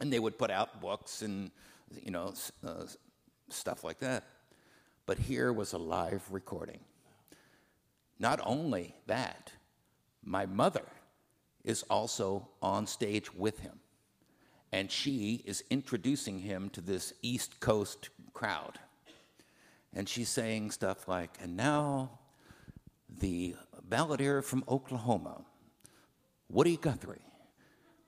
[0.00, 1.50] and they would put out books and,
[2.02, 2.34] you know,
[2.66, 2.84] uh,
[3.50, 4.24] stuff like that.
[5.06, 6.80] But here was a live recording.
[8.18, 9.52] Not only that,
[10.22, 10.84] my mother
[11.64, 13.80] is also on stage with him.
[14.72, 18.78] And she is introducing him to this East Coast crowd.
[19.92, 22.18] And she's saying stuff like, and now
[23.08, 23.54] the
[23.88, 25.44] balladeer from Oklahoma,
[26.48, 27.24] Woody Guthrie,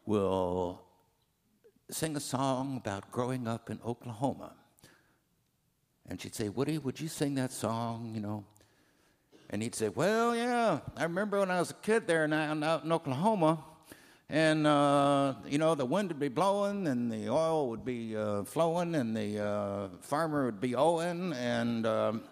[0.07, 0.81] will
[1.91, 4.55] sing a song about growing up in Oklahoma.
[6.09, 8.45] And she'd say, Woody, would you sing that song, you know?
[9.51, 12.85] And he'd say, Well, yeah, I remember when I was a kid there out, out
[12.85, 13.65] in Oklahoma,
[14.29, 18.43] and, uh, you know, the wind would be blowing, and the oil would be uh,
[18.43, 22.23] flowing, and the uh, farmer would be owing, and, um,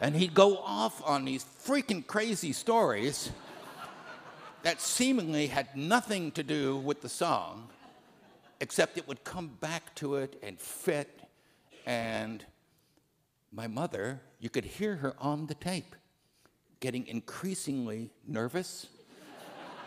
[0.00, 3.30] and he'd go off on these freaking crazy stories
[4.62, 7.68] that seemingly had nothing to do with the song,
[8.60, 11.20] except it would come back to it and fit
[11.86, 12.44] and
[13.50, 15.96] my mother, you could hear her on the tape
[16.80, 18.86] getting increasingly nervous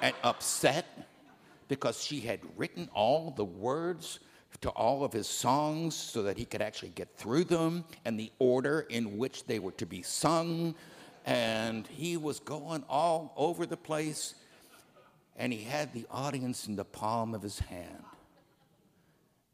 [0.01, 1.07] and upset
[1.67, 4.19] because she had written all the words
[4.61, 8.31] to all of his songs so that he could actually get through them and the
[8.39, 10.75] order in which they were to be sung.
[11.25, 14.35] And he was going all over the place.
[15.41, 18.03] And he had the audience in the palm of his hand.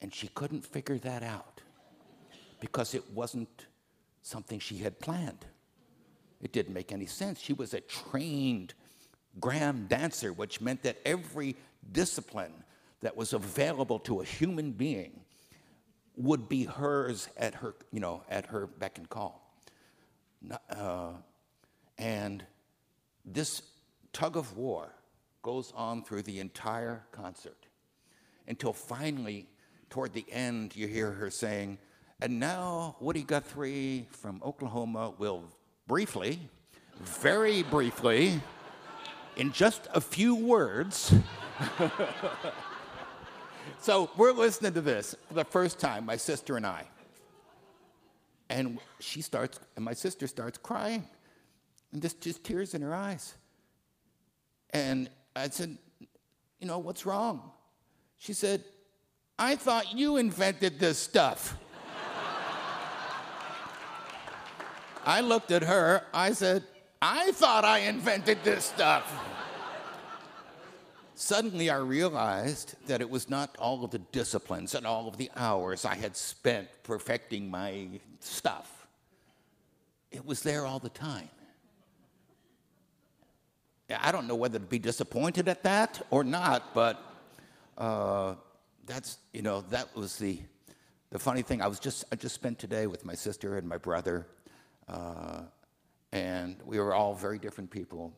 [0.01, 1.61] And she couldn't figure that out
[2.59, 3.67] because it wasn't
[4.21, 5.45] something she had planned.
[6.41, 7.39] It didn't make any sense.
[7.39, 8.73] She was a trained
[9.39, 11.55] Graham dancer, which meant that every
[11.89, 12.65] discipline
[12.99, 15.21] that was available to a human being
[16.17, 19.41] would be hers at her, you know, at her beck and call.
[20.69, 21.11] Uh,
[21.97, 22.43] and
[23.23, 23.61] this
[24.11, 24.91] tug of war
[25.47, 27.67] goes on through the entire concert
[28.49, 29.47] until finally,
[29.89, 31.77] toward the end, you hear her saying,
[32.19, 35.45] and now Woody Guthrie from Oklahoma will
[35.87, 36.37] briefly,
[36.99, 38.41] very briefly,
[39.37, 41.15] in just a few words.
[43.79, 46.83] so we're listening to this for the first time, my sister and I.
[48.49, 51.07] And she starts, and my sister starts crying,
[51.93, 53.33] and just, just tears in her eyes.
[54.71, 55.77] And I said,
[56.59, 57.51] You know, what's wrong?
[58.17, 58.63] She said,
[59.37, 61.55] I thought you invented this stuff.
[65.05, 66.63] I looked at her, I said,
[67.01, 69.13] I thought I invented this stuff.
[71.13, 75.31] Suddenly, I realized that it was not all of the disciplines and all of the
[75.35, 77.87] hours I had spent perfecting my
[78.19, 78.87] stuff.
[80.11, 81.29] It was there all the time.
[83.89, 87.01] I don't know whether to be disappointed at that or not, but
[87.77, 88.35] uh,
[88.85, 90.39] that's, you know, that was the,
[91.09, 91.61] the funny thing.
[91.61, 94.27] I was just, I just spent today with my sister and my brother
[94.87, 95.41] uh,
[96.11, 98.13] and we were all very different people.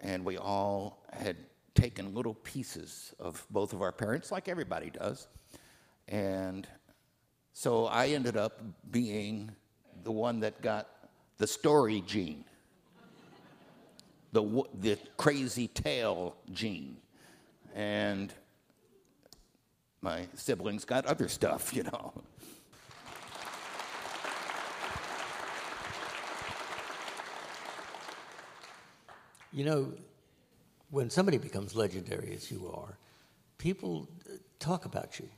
[0.00, 1.36] And we all had
[1.74, 5.28] taken little pieces of both of our parents, like everybody does.
[6.08, 6.66] And
[7.52, 8.60] so I ended up
[8.90, 9.50] being
[10.02, 10.88] the one that got
[11.38, 12.44] the story gene,
[14.32, 16.96] the, the crazy tale gene.
[17.74, 18.32] And
[20.00, 22.12] my siblings got other stuff, you know.
[29.52, 29.92] You know,
[30.90, 32.96] when somebody becomes legendary as you are,
[33.58, 35.28] people uh, talk about you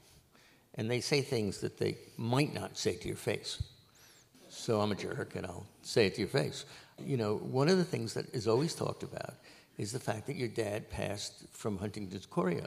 [0.74, 3.62] and they say things that they might not say to your face.
[4.48, 6.64] So I'm a jerk and I'll say it to your face.
[7.04, 9.34] You know, one of the things that is always talked about
[9.78, 12.66] is the fact that your dad passed from Huntington's chorea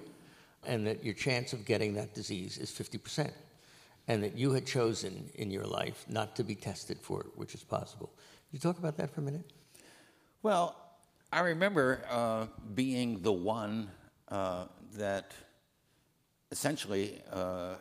[0.65, 3.31] and that your chance of getting that disease is 50%,
[4.07, 7.53] and that you had chosen in your life not to be tested for it, which
[7.53, 8.11] is possible.
[8.15, 9.51] Can you talk about that for a minute?
[10.41, 10.75] Well,
[11.31, 13.89] I remember uh, being the one
[14.29, 15.33] uh, that
[16.51, 17.75] essentially uh,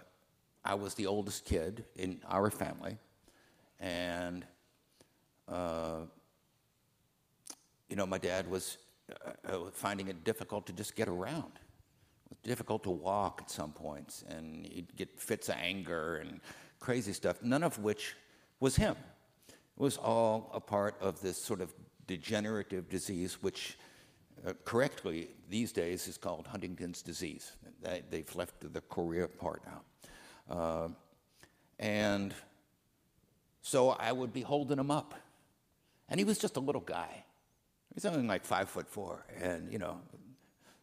[0.65, 2.97] I was the oldest kid in our family,
[3.81, 4.45] and
[5.49, 6.01] uh,
[7.89, 8.79] you know my dad was
[9.11, 11.53] uh, uh, finding it difficult to just get around.
[11.55, 16.41] It was difficult to walk at some points, and he'd get fits of anger and
[16.81, 17.43] crazy stuff.
[17.43, 18.15] None of which
[18.61, 18.97] was him.
[19.49, 21.75] It was all a part of this sort of
[22.07, 23.79] degenerative disease, which
[24.47, 27.53] uh, correctly these days is called Huntington's disease.
[27.83, 29.85] They, have left the chorea part out.
[30.49, 30.89] Uh,
[31.79, 32.35] and
[33.63, 35.15] so I would be holding him up.
[36.09, 37.25] And he was just a little guy.
[37.95, 39.25] He's only like five foot four.
[39.41, 40.01] And, you know,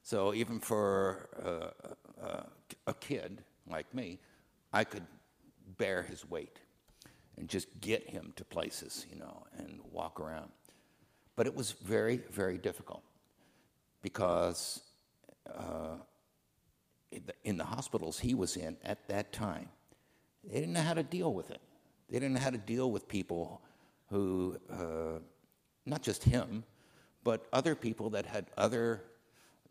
[0.01, 2.43] so even for uh, uh,
[2.87, 4.19] a kid like me,
[4.73, 5.05] I could
[5.77, 6.59] bear his weight
[7.37, 10.51] and just get him to places, you know, and walk around.
[11.35, 13.03] But it was very, very difficult
[14.01, 14.81] because
[15.53, 15.97] uh,
[17.43, 19.69] in the hospitals he was in at that time,
[20.43, 21.61] they didn't know how to deal with it.
[22.09, 23.61] They didn't know how to deal with people
[24.09, 25.19] who, uh,
[25.85, 26.63] not just him,
[27.23, 29.03] but other people that had other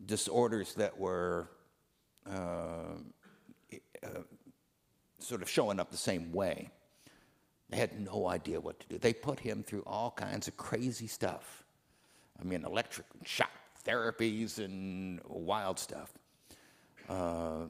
[0.05, 1.49] disorders that were
[2.29, 2.95] uh,
[4.03, 4.07] uh,
[5.19, 6.69] sort of showing up the same way.
[7.69, 8.97] They had no idea what to do.
[8.97, 11.63] They put him through all kinds of crazy stuff.
[12.39, 13.49] I mean, electric shock
[13.85, 16.11] therapies and wild stuff.
[17.07, 17.65] Uh,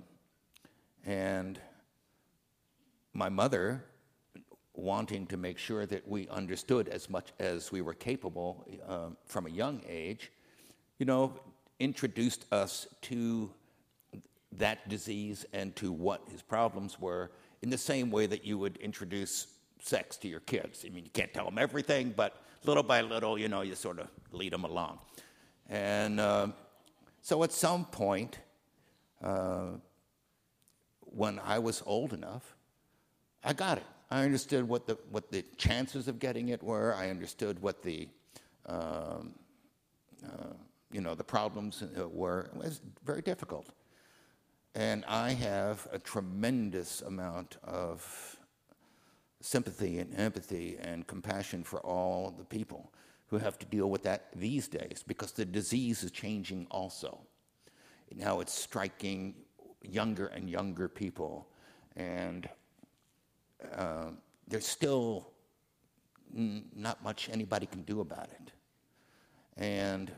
[1.06, 1.60] and
[3.14, 3.86] my mother,
[4.74, 9.46] wanting to make sure that we understood as much as we were capable uh, from
[9.46, 10.32] a young age,
[10.98, 11.34] you know,
[11.80, 13.52] introduced us to
[14.54, 18.78] that disease and to what his problems were in the same way that you would
[18.78, 19.48] introduce
[19.80, 20.86] sex to your kids.
[20.86, 24.00] I mean, you can't tell them everything, but little by little, you know, you sort
[24.00, 25.00] of lead them along.
[25.70, 26.48] And uh,
[27.22, 28.40] so at some point,
[29.24, 29.70] uh,
[31.00, 32.56] when I was old enough,
[33.44, 33.86] I got it.
[34.12, 36.94] I understood what the, what the chances of getting it were.
[36.94, 38.10] I understood what the,
[38.66, 39.34] um,
[40.26, 40.54] uh,
[40.92, 43.68] you know, the problems uh, were It was very difficult.
[44.76, 48.38] And I have a tremendous amount of
[49.40, 52.92] sympathy and empathy and compassion for all the people
[53.28, 57.20] who have to deal with that these days because the disease is changing also.
[58.14, 59.36] Now it's striking
[59.82, 61.48] younger and younger people,
[61.96, 62.48] and
[63.76, 64.12] uh,
[64.48, 65.28] there's still
[66.34, 68.52] not much anybody can do about it.
[69.58, 70.12] And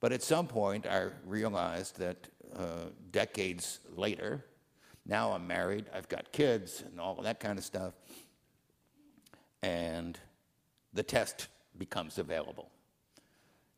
[0.00, 4.44] but at some point, I realized that uh, decades later,
[5.06, 7.94] now I'm married, I've got kids, and all that kind of stuff,
[9.62, 10.18] and
[10.92, 11.48] the test
[11.78, 12.70] becomes available.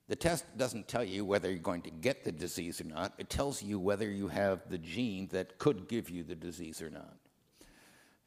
[0.09, 3.13] The test doesn't tell you whether you're going to get the disease or not.
[3.19, 6.89] It tells you whether you have the gene that could give you the disease or
[6.89, 7.17] not.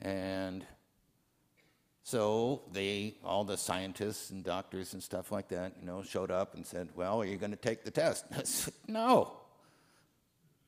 [0.01, 0.65] And
[2.03, 6.55] so they, all the scientists and doctors and stuff like that, you know, showed up
[6.55, 9.33] and said, "Well, are you going to take the test?" I said, "No."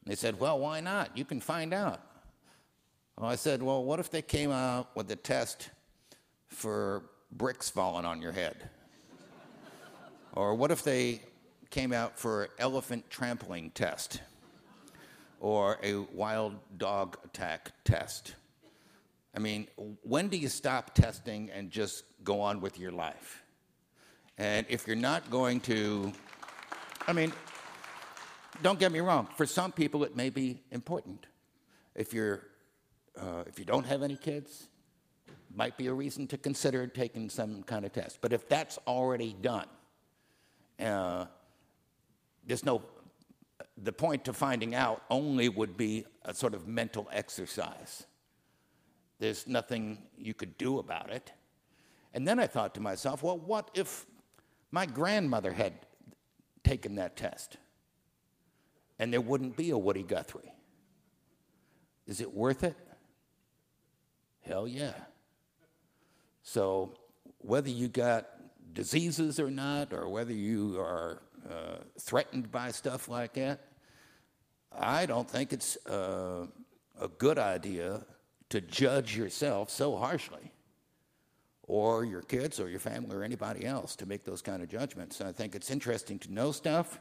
[0.05, 1.17] They said, "Well, why not?
[1.17, 2.01] You can find out."
[3.17, 5.69] Well, I said, "Well, what if they came out with a test
[6.47, 8.69] for bricks falling on your head?"
[10.33, 11.21] or what if they
[11.71, 14.21] came out for elephant trampling test?
[15.39, 18.35] Or a wild dog attack test?
[19.35, 19.67] I mean,
[20.03, 23.43] when do you stop testing and just go on with your life?
[24.37, 26.11] And if you're not going to,
[27.07, 27.33] I mean,
[28.61, 29.27] don't get me wrong.
[29.35, 31.25] For some people, it may be important.
[31.95, 32.43] If you're,
[33.19, 34.67] uh, if you don't have any kids,
[35.55, 38.19] might be a reason to consider taking some kind of test.
[38.21, 39.67] But if that's already done,
[40.79, 41.25] uh,
[42.45, 42.81] there's no.
[43.77, 48.05] The point to finding out only would be a sort of mental exercise
[49.23, 51.31] there's nothing you could do about it.
[52.13, 54.05] And then I thought to myself, well, what if
[54.69, 55.73] my grandmother had
[56.61, 57.55] taken that test
[58.99, 60.53] and there wouldn't be a Woody Guthrie?
[62.05, 62.75] Is it worth it?
[64.41, 64.91] Hell yeah.
[66.41, 66.93] So,
[67.37, 68.27] whether you got
[68.73, 73.61] diseases or not, or whether you are uh, threatened by stuff like that,
[74.77, 76.47] I don't think it's uh,
[76.99, 78.05] a good idea
[78.53, 80.51] to judge yourself so harshly,
[81.63, 85.19] or your kids, or your family, or anybody else to make those kind of judgments.
[85.19, 86.99] And I think it's interesting to know stuff,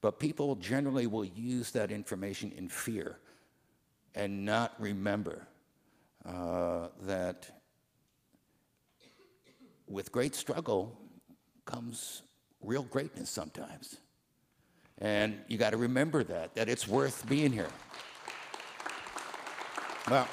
[0.00, 3.18] but people generally will use that information in fear
[4.14, 5.46] and not remember
[6.24, 7.50] uh, that
[9.86, 10.98] with great struggle
[11.66, 12.22] comes
[12.62, 13.98] real greatness sometimes.
[14.96, 17.68] And you got to remember that, that it's worth being here.
[20.10, 20.26] Well,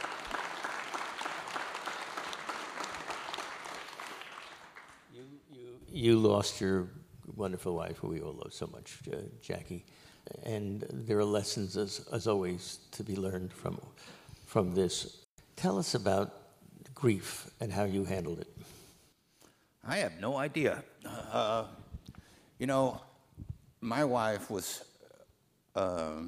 [5.98, 6.88] you lost your
[7.36, 9.84] wonderful wife, who we all love so much, uh, Jackie.
[10.44, 13.82] And there are lessons, as, as always, to be learned from,
[14.46, 15.26] from this.
[15.56, 16.34] Tell us about
[16.94, 18.48] grief and how you handled it.
[19.84, 20.84] I have no idea.
[21.06, 21.66] Uh,
[22.60, 23.02] you know,
[23.82, 24.84] my wife was
[25.76, 26.22] uh,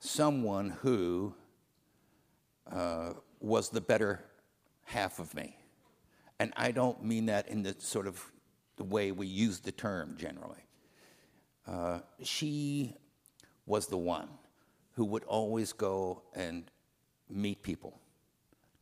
[0.00, 1.32] someone who
[2.70, 4.20] uh, was the better
[4.84, 5.56] half of me.
[6.38, 8.22] And I don't mean that in the sort of
[8.76, 10.64] the way we use the term generally.
[11.66, 12.94] Uh, she
[13.66, 14.28] was the one
[14.92, 16.70] who would always go and
[17.28, 18.00] meet people,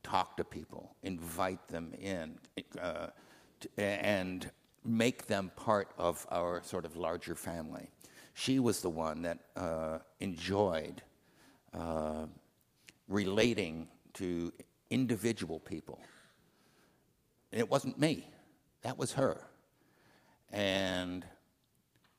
[0.03, 2.38] talk to people, invite them in,
[2.80, 3.07] uh,
[3.61, 4.51] to, and
[4.84, 7.88] make them part of our sort of larger family.
[8.34, 11.03] She was the one that uh, enjoyed
[11.72, 12.26] uh,
[13.09, 14.53] relating to
[14.90, 16.01] individual people.
[17.51, 18.28] And it wasn't me,
[18.82, 19.40] that was her.
[20.55, 21.26] And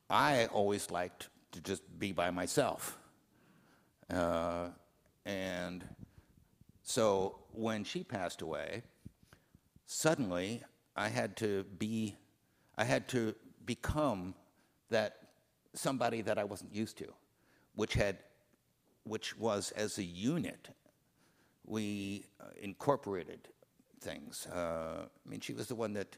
[0.09, 2.97] I always liked to just be by myself.
[4.09, 4.67] Uh,
[5.25, 5.86] and
[6.83, 8.83] so when she passed away,
[9.86, 10.63] suddenly
[10.97, 12.17] I had to be,
[12.77, 14.36] I had to become
[14.89, 15.15] that
[15.73, 17.07] somebody that I wasn't used to,
[17.75, 18.17] which had,
[19.05, 20.67] which was as a unit,
[21.65, 23.47] we uh, incorporated
[24.01, 24.45] things.
[24.53, 26.17] Uh, I mean, she was the one that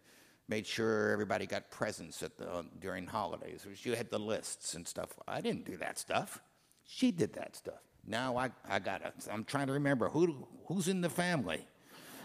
[0.49, 3.65] made sure everybody got presents the, during holidays.
[3.75, 5.17] She had the lists and stuff.
[5.27, 6.39] I didn't do that stuff.
[6.85, 7.81] She did that stuff.
[8.05, 11.65] Now I, I got I'm trying to remember who, who's in the family.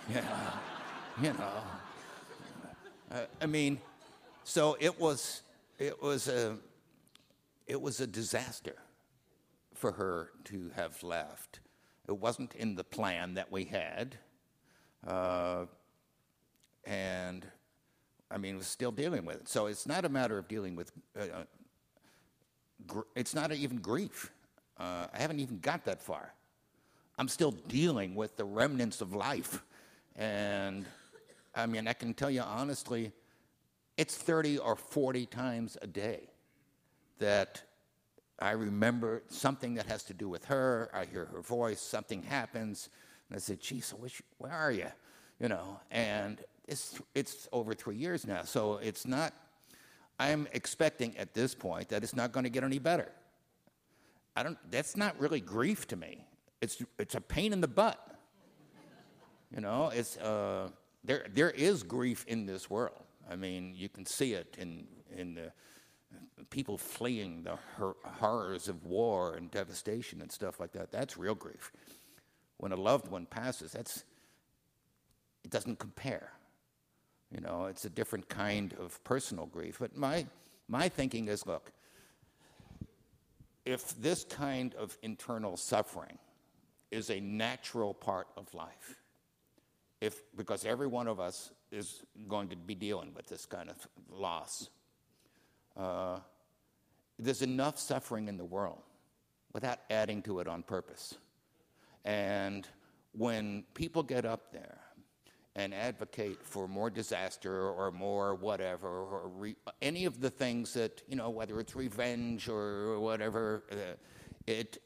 [0.08, 0.22] You know,
[1.22, 1.62] you know.
[3.12, 3.80] Uh, I mean,
[4.42, 5.42] so it was,
[5.78, 6.56] it was a,
[7.68, 8.74] it was a disaster
[9.74, 11.60] for her to have left.
[12.08, 14.16] It wasn't in the plan that we had.
[15.06, 15.66] Uh,
[16.84, 17.46] and
[18.32, 19.48] I mean, was still dealing with it.
[19.48, 21.44] So it's not a matter of dealing with uh,
[22.86, 24.30] gr- it's not even grief.
[24.78, 26.32] Uh, I haven't even got that far.
[27.18, 29.62] I'm still dealing with the remnants of life.
[30.16, 30.86] And
[31.54, 33.12] I mean, I can tell you honestly,
[33.96, 36.30] it's 30 or 40 times a day
[37.18, 37.62] that
[38.38, 40.90] I remember something that has to do with her.
[40.92, 42.88] I hear her voice, something happens,
[43.28, 44.88] and I say, geez, I wish, where are you?
[45.38, 49.32] You know, and it's, it's over three years now, so it's not,
[50.18, 53.10] I'm expecting at this point that it's not going to get any better.
[54.36, 56.24] I don't, that's not really grief to me.
[56.60, 57.98] It's, it's a pain in the butt.
[59.54, 60.70] You know, it's, uh,
[61.04, 63.02] there, there is grief in this world.
[63.30, 65.52] I mean, you can see it in, in the
[66.50, 70.90] people fleeing the hor- horrors of war and devastation and stuff like that.
[70.90, 71.72] That's real grief.
[72.58, 74.04] When a loved one passes, that's,
[75.44, 76.30] it doesn't compare.
[77.32, 79.78] You know, it's a different kind of personal grief.
[79.80, 80.26] But my,
[80.68, 81.72] my thinking is look,
[83.64, 86.18] if this kind of internal suffering
[86.90, 89.00] is a natural part of life,
[90.00, 93.76] if, because every one of us is going to be dealing with this kind of
[94.10, 94.68] loss,
[95.76, 96.18] uh,
[97.18, 98.82] there's enough suffering in the world
[99.54, 101.14] without adding to it on purpose.
[102.04, 102.66] And
[103.12, 104.81] when people get up there
[105.54, 111.02] and advocate for more disaster or more whatever, or re- any of the things that,
[111.08, 113.76] you know, whether it's revenge or whatever, uh,
[114.46, 114.78] it,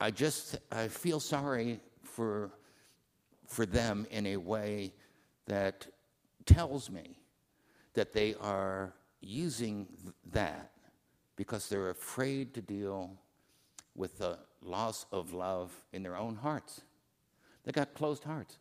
[0.00, 2.52] I just, I feel sorry for,
[3.48, 4.94] for them in a way
[5.46, 5.86] that
[6.46, 7.18] tells me
[7.94, 10.70] that they are using th- that
[11.36, 13.10] because they're afraid to deal
[13.96, 16.82] with the loss of love in their own hearts.
[17.64, 18.58] They got closed hearts.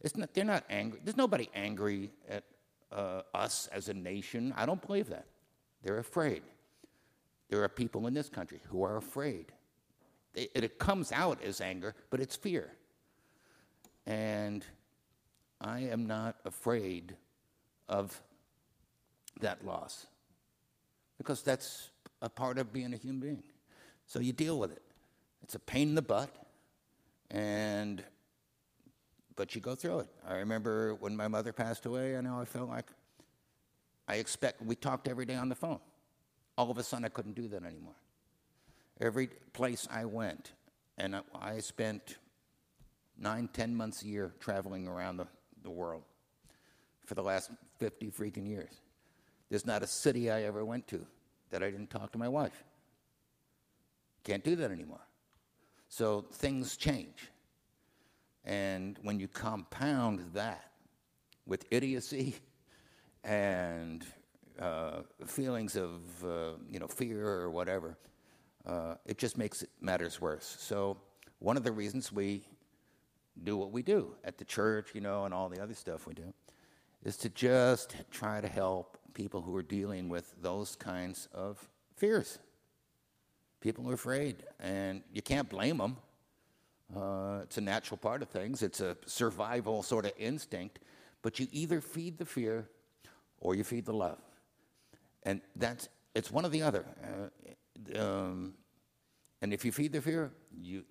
[0.00, 1.00] It's not, they're not angry.
[1.02, 2.44] There's nobody angry at
[2.92, 4.54] uh, us as a nation.
[4.56, 5.26] I don't believe that.
[5.82, 6.42] They're afraid.
[7.48, 9.46] There are people in this country who are afraid.
[10.34, 12.72] It, it comes out as anger, but it's fear.
[14.06, 14.64] And
[15.60, 17.16] I am not afraid
[17.88, 18.20] of
[19.40, 20.06] that loss
[21.16, 21.90] because that's
[22.22, 23.42] a part of being a human being.
[24.06, 24.82] So you deal with it.
[25.42, 26.30] It's a pain in the butt,
[27.30, 28.02] and
[29.38, 30.08] but you go through it.
[30.26, 32.86] I remember when my mother passed away, I know I felt like
[34.08, 35.78] I expect we talked every day on the phone.
[36.58, 37.94] All of a sudden, I couldn't do that anymore.
[39.00, 40.54] Every place I went,
[40.98, 42.18] and I, spent
[43.16, 45.28] nine, ten months a year traveling around the,
[45.62, 46.02] the world
[47.06, 48.72] for the last 50 freaking years.
[49.50, 51.06] There's not a city I ever went to
[51.50, 52.64] that I didn't talk to my wife.
[54.24, 55.06] Can't do that anymore.
[55.88, 57.30] So things change.
[58.48, 60.70] And when you compound that
[61.44, 62.36] with idiocy
[63.22, 64.06] and
[64.58, 67.98] uh, feelings of uh, you know fear or whatever,
[68.64, 70.56] uh, it just makes matters worse.
[70.58, 70.96] So
[71.40, 72.42] one of the reasons we
[73.44, 76.14] do what we do at the church, you know, and all the other stuff we
[76.14, 76.32] do,
[77.04, 82.38] is to just try to help people who are dealing with those kinds of fears.
[83.60, 85.98] People are afraid, and you can't blame them.
[86.94, 90.78] Uh, it's a natural part of things, it's a survival sort of instinct,
[91.22, 92.66] but you either feed the fear
[93.40, 94.18] or you feed the love.
[95.24, 96.86] And that's, it's one or the other.
[97.04, 98.54] Uh, um,
[99.42, 100.84] and if you feed the fear, you,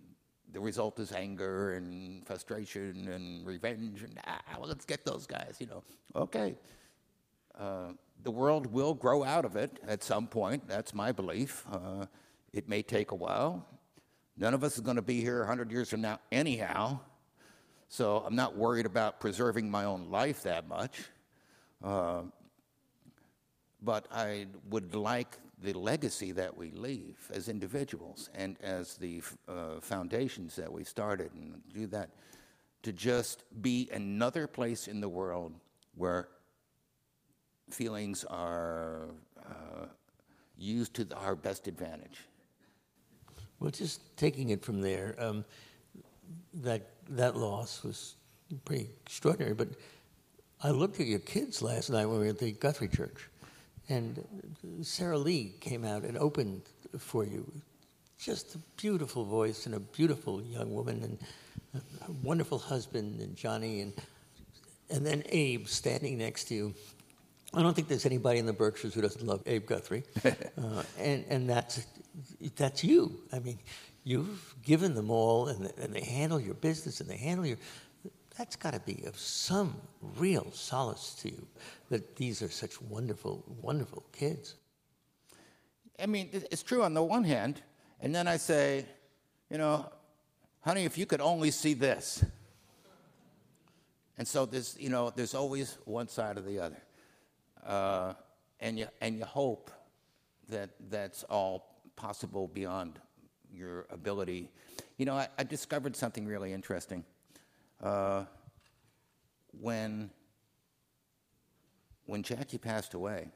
[0.54, 5.58] the result is anger and frustration and revenge and ah, well, let's get those guys,
[5.60, 5.84] you know.
[6.16, 6.56] Okay.
[7.58, 7.94] Uh,
[8.24, 10.68] the world will grow out of it at some point.
[10.68, 11.66] That's my belief.
[11.72, 12.06] Uh,
[12.54, 13.68] it may take a while.
[14.38, 17.00] None of us is going to be here 100 years from now, anyhow.
[17.90, 21.00] So I'm not worried about preserving my own life that much.
[21.84, 22.24] Uh,
[23.82, 29.80] but I would like the legacy that we leave as individuals and as the uh,
[29.80, 32.10] foundations that we started and do that
[32.84, 35.54] to just be another place in the world
[35.96, 36.28] where
[37.72, 39.08] feelings are
[39.40, 39.86] uh,
[40.58, 42.28] used to our best advantage.
[43.60, 45.44] Well, just taking it from there, um,
[46.56, 48.16] that that loss was
[48.66, 49.54] pretty extraordinary.
[49.54, 49.70] But
[50.64, 53.30] I looked at your kids last night when we were at the Guthrie Church,
[53.90, 54.24] and
[54.82, 56.62] Sarah Lee came out and opened
[56.98, 57.52] for you.
[58.20, 63.82] Just a beautiful voice and a beautiful young woman, and a wonderful husband, and Johnny,
[63.82, 63.94] and
[64.90, 66.74] and then Abe standing next to you.
[67.54, 71.26] I don't think there's anybody in the Berkshires who doesn't love Abe Guthrie, uh, and
[71.30, 71.86] and that's
[72.56, 73.22] that's you.
[73.32, 73.60] I mean,
[74.04, 77.58] you've given them all, and, and they handle your business, and they handle your.
[78.38, 79.76] That's got to be of some
[80.18, 81.48] real solace to you
[81.90, 84.56] that these are such wonderful, wonderful kids.
[86.00, 87.62] I mean, it's true on the one hand,
[88.00, 88.86] and then I say,
[89.50, 89.90] you know,
[90.62, 92.24] honey, if you could only see this.
[94.18, 96.82] And so there's, you know, there's always one side or the other.
[97.66, 98.14] Uh,
[98.60, 99.72] and, you, and you hope
[100.50, 103.00] that that's all possible beyond
[103.54, 104.50] your ability.
[104.98, 107.04] You know, I, I discovered something really interesting.
[107.84, 108.24] Uh,
[109.60, 110.10] when,
[112.06, 113.28] when Jackie passed away,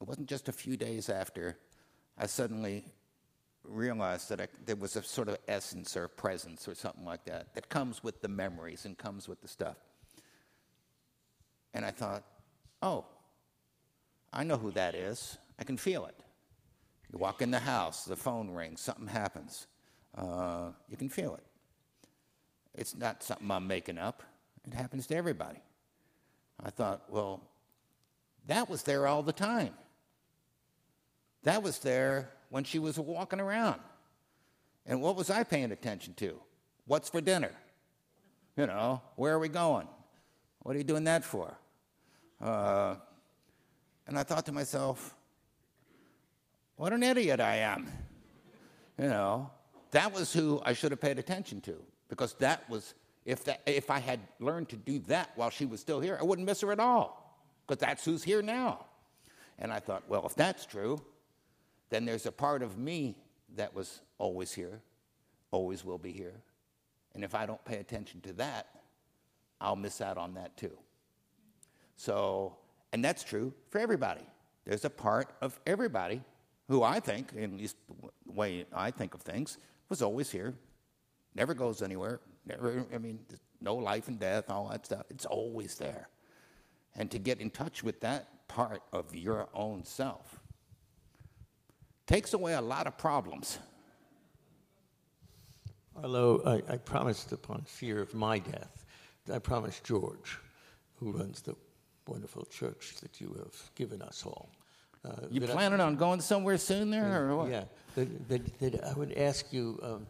[0.00, 1.58] it wasn't just a few days after
[2.16, 2.84] I suddenly
[3.64, 7.54] realized that I, there was a sort of essence or presence or something like that
[7.54, 9.76] that comes with the memories and comes with the stuff.
[11.74, 12.24] And I thought,
[12.80, 13.04] oh,
[14.32, 15.36] I know who that is.
[15.58, 16.14] I can feel it.
[17.12, 19.66] You walk in the house, the phone rings, something happens.
[20.16, 21.44] Uh, you can feel it.
[22.74, 24.22] It's not something I'm making up,
[24.66, 25.60] it happens to everybody.
[26.62, 27.42] I thought, well,
[28.46, 29.74] that was there all the time.
[31.44, 33.80] That was there when she was walking around.
[34.86, 36.40] And what was I paying attention to?
[36.86, 37.52] What's for dinner?
[38.56, 39.86] You know, where are we going?
[40.60, 41.56] What are you doing that for?
[42.40, 42.96] Uh,
[44.06, 45.14] and I thought to myself,
[46.78, 47.88] what an idiot I am.
[48.98, 49.50] You know,
[49.90, 51.76] that was who I should have paid attention to
[52.08, 52.94] because that was,
[53.26, 56.24] if, that, if I had learned to do that while she was still here, I
[56.24, 58.86] wouldn't miss her at all because that's who's here now.
[59.58, 61.02] And I thought, well, if that's true,
[61.90, 63.18] then there's a part of me
[63.56, 64.80] that was always here,
[65.50, 66.40] always will be here.
[67.14, 68.68] And if I don't pay attention to that,
[69.60, 70.76] I'll miss out on that too.
[71.96, 72.56] So,
[72.92, 74.24] and that's true for everybody.
[74.64, 76.22] There's a part of everybody
[76.68, 79.58] who I think, at least the way I think of things,
[79.88, 80.54] was always here,
[81.34, 83.20] never goes anywhere, never, I mean,
[83.60, 85.06] no life and death, all that stuff.
[85.10, 86.08] It's always there.
[86.94, 90.40] And to get in touch with that part of your own self
[92.06, 93.58] takes away a lot of problems.
[95.96, 98.84] Arlo, I, I promised upon fear of my death,
[99.32, 100.38] I promised George,
[100.96, 101.54] who runs the
[102.06, 104.50] wonderful church that you have given us all.
[105.04, 107.50] Uh, you planning I, on going somewhere soon there, or what?
[107.50, 109.78] Yeah, that, that, that I would ask you.
[109.82, 110.06] Um,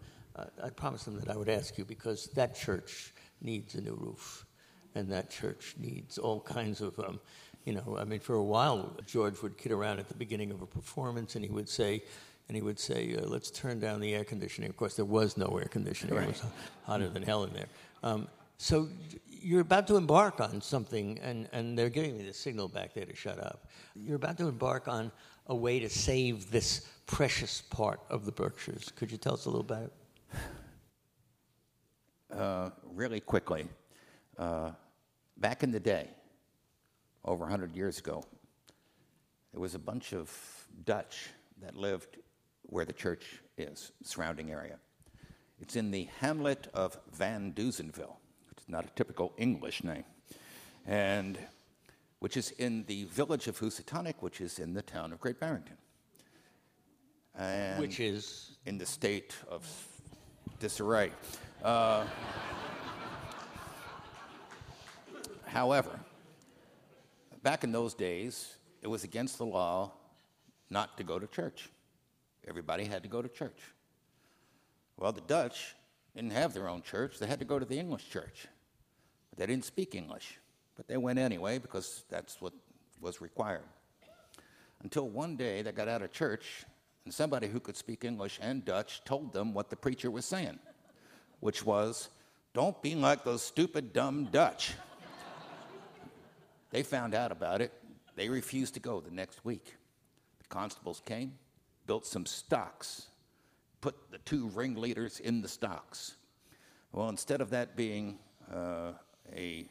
[0.62, 4.46] I promised them that I would ask you because that church needs a new roof,
[4.94, 7.18] and that church needs all kinds of um,
[7.68, 10.62] you know, I mean, for a while, George would kid around at the beginning of
[10.62, 12.02] a performance, and he would say,
[12.48, 15.36] and he would say, uh, "Let's turn down the air conditioning." Of course, there was
[15.36, 16.24] no air conditioning; right.
[16.24, 16.42] it was
[16.84, 17.66] hotter than hell in there.
[18.02, 18.26] Um,
[18.58, 18.88] so
[19.26, 23.04] you're about to embark on something, and, and they're giving me the signal back there
[23.04, 23.68] to shut up.
[23.94, 25.12] You're about to embark on
[25.46, 28.92] a way to save this precious part of the Berkshires.
[28.96, 29.92] Could you tell us a little about it?
[32.30, 33.66] Uh, really quickly,
[34.36, 34.70] uh,
[35.38, 36.08] back in the day,
[37.24, 38.22] over 100 years ago.
[39.52, 40.30] There was a bunch of
[40.84, 41.28] Dutch
[41.62, 42.18] that lived
[42.62, 44.78] where the church is, surrounding area.
[45.60, 48.18] It's in the hamlet of Van is
[48.68, 50.04] not a typical English name,
[50.86, 51.38] and
[52.20, 55.76] which is in the village of Housatonic, which is in the town of Great Barrington.
[57.36, 58.56] And which is?
[58.66, 59.66] In the state of
[60.58, 61.12] disarray.
[61.62, 62.04] Uh,
[65.46, 65.98] however,
[67.42, 69.92] back in those days, it was against the law
[70.70, 71.70] not to go to church.
[72.46, 73.60] Everybody had to go to church.
[74.96, 75.74] Well, the Dutch
[76.14, 78.48] didn't have their own church, they had to go to the English church.
[79.38, 80.36] They didn't speak English,
[80.76, 82.52] but they went anyway because that's what
[83.00, 83.62] was required.
[84.82, 86.64] Until one day they got out of church,
[87.04, 90.58] and somebody who could speak English and Dutch told them what the preacher was saying,
[91.38, 92.08] which was,
[92.52, 94.74] Don't be like those stupid, dumb Dutch.
[96.70, 97.72] They found out about it.
[98.16, 99.76] They refused to go the next week.
[100.40, 101.34] The constables came,
[101.86, 103.06] built some stocks,
[103.80, 106.16] put the two ringleaders in the stocks.
[106.92, 108.18] Well, instead of that being
[108.52, 108.92] uh,
[109.34, 109.66] a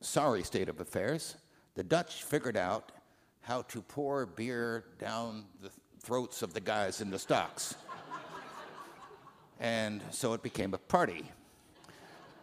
[0.00, 1.36] sorry state of affairs,
[1.74, 2.92] the Dutch figured out
[3.40, 5.70] how to pour beer down the
[6.00, 7.74] throats of the guys in the stocks.
[9.60, 11.24] and so it became a party.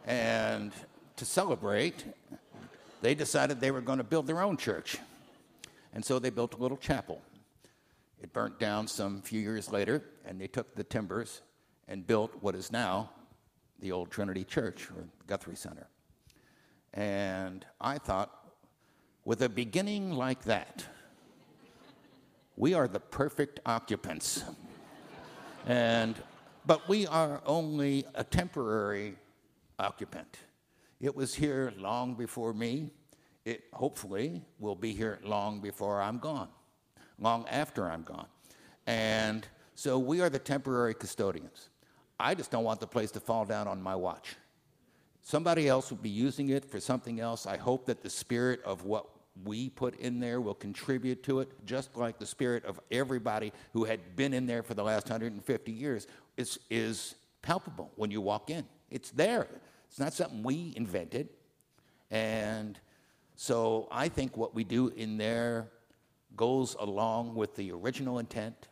[0.06, 0.72] And
[1.18, 2.06] to celebrate,
[3.02, 4.98] they decided they were going to build their own church.
[5.94, 7.22] And so they built a little chapel.
[8.22, 11.42] It burnt down some few years later, and they took the timbers
[11.88, 13.12] and built what is now
[13.80, 15.88] the old Trinity Church or Guthrie Center.
[16.94, 18.32] And I thought,
[19.26, 20.86] with a beginning like that,
[22.56, 24.44] we are the perfect occupants.
[25.68, 26.16] and,
[26.66, 29.16] but we are only a temporary
[29.78, 30.40] occupant.
[31.00, 32.92] It was here long before me.
[33.46, 36.50] It hopefully will be here long before I'm gone.
[37.20, 38.28] long after I'm gone.
[38.88, 41.70] And so we are the temporary custodians.
[42.20, 44.36] I just don't want the place to fall down on my watch.
[45.30, 47.46] Somebody else will be using it for something else.
[47.46, 49.06] I hope that the spirit of what
[49.44, 53.84] we put in there will contribute to it, just like the spirit of everybody who
[53.84, 57.14] had been in there for the last 150 years is, is
[57.44, 58.66] palpable when you walk in.
[58.90, 59.46] It's there.
[59.88, 61.30] It's not something we invented.
[62.10, 62.80] And
[63.36, 65.68] so I think what we do in there
[66.36, 68.68] goes along with the original intent,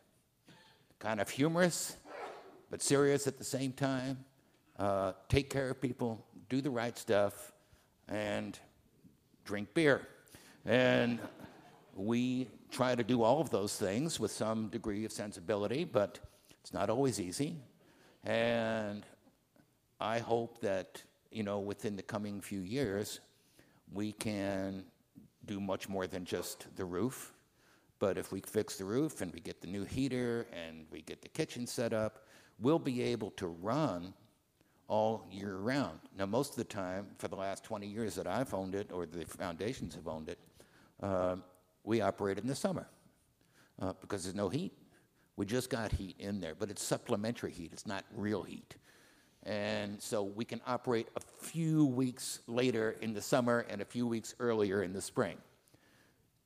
[0.98, 1.96] kind of humorous,
[2.68, 4.24] but serious at the same time.
[4.76, 7.52] Uh, take care of people, do the right stuff,
[8.08, 8.58] and
[9.44, 10.06] drink beer.
[10.64, 11.18] And
[11.94, 16.18] we try to do all of those things with some degree of sensibility, but
[16.60, 17.56] it's not always easy.
[18.24, 19.04] And
[20.00, 23.20] I hope that, you know, within the coming few years,
[23.92, 24.84] we can
[25.46, 27.32] do much more than just the roof.
[27.98, 31.22] But if we fix the roof and we get the new heater and we get
[31.22, 32.26] the kitchen set up,
[32.60, 34.14] we'll be able to run
[34.88, 36.00] all year round.
[36.16, 39.06] Now, most of the time, for the last 20 years that I've owned it, or
[39.06, 40.38] the foundations have owned it,
[41.02, 41.36] uh,
[41.84, 42.88] we operate in the summer
[43.80, 44.72] uh, because there's no heat.
[45.36, 48.74] We just got heat in there, but it's supplementary heat, it's not real heat.
[49.44, 54.06] And so we can operate a few weeks later in the summer and a few
[54.06, 55.36] weeks earlier in the spring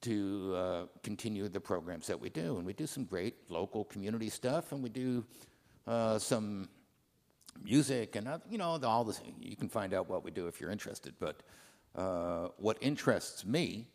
[0.03, 2.59] to uh, continue the programs that we do.
[2.59, 5.25] And we do some great local community stuff, and we do
[5.87, 6.69] uh, some
[7.63, 9.21] music and you know all this.
[9.41, 11.15] You can find out what we do if you're interested.
[11.19, 11.43] But
[11.95, 13.89] uh, what interests me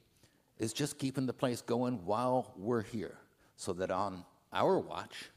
[0.58, 3.18] is just keeping the place going while we're here,
[3.55, 5.30] so that on our watch,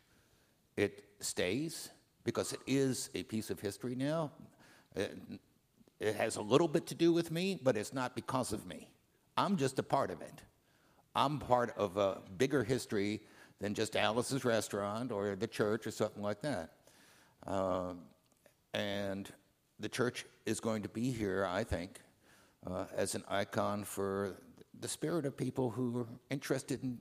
[0.77, 1.91] it stays
[2.25, 4.31] because it is a piece of history now.
[4.95, 5.17] It,
[5.99, 8.89] it has a little bit to do with me, but it's not because of me.
[9.37, 10.43] I'm just a part of it.
[11.15, 13.21] I'm part of a bigger history
[13.61, 16.73] than just Alice's restaurant or the church or something like that.
[17.47, 18.01] Um,
[18.75, 19.31] and
[19.79, 22.01] the church is going to be here, I think,
[22.67, 24.37] uh, as an icon for
[24.81, 26.99] the spirit of people who are interested in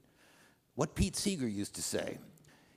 [0.75, 2.17] what Pete Seeger used to say.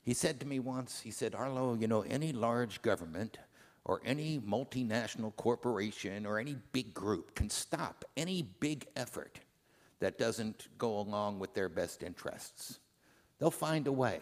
[0.02, 3.38] He said to me once, he said, Arlo, you know, any large government
[3.84, 9.40] or any multinational corporation or any big group can stop any big effort
[10.00, 12.80] that doesn't go along with their best interests.
[13.38, 14.20] They'll find a way.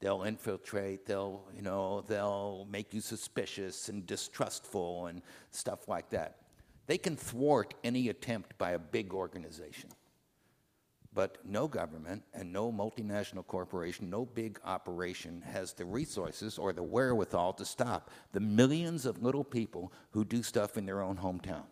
[0.00, 6.36] They'll infiltrate, they'll, you know, they'll make you suspicious and distrustful and stuff like that.
[6.86, 9.90] They can thwart any attempt by a big organization.
[11.14, 16.82] But no government and no multinational corporation, no big operation has the resources or the
[16.82, 21.64] wherewithal to stop the millions of little people who do stuff in their own hometown.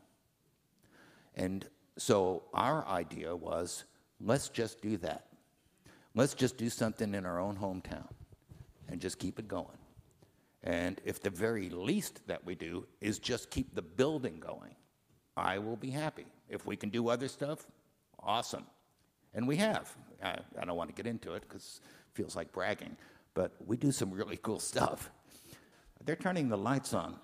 [1.35, 1.69] And
[1.99, 3.85] so our idea was
[4.19, 5.27] let's just do that.
[6.15, 8.09] Let's just do something in our own hometown
[8.89, 9.79] and just keep it going.
[10.63, 14.75] And if the very least that we do is just keep the building going,
[15.37, 16.27] I will be happy.
[16.49, 17.67] If we can do other stuff,
[18.21, 18.65] awesome.
[19.35, 19.95] And we have.
[20.23, 22.97] I, I don't want to get into it because it feels like bragging,
[23.35, 25.11] but we do some really cool stuff.
[26.05, 27.17] They're turning the lights on.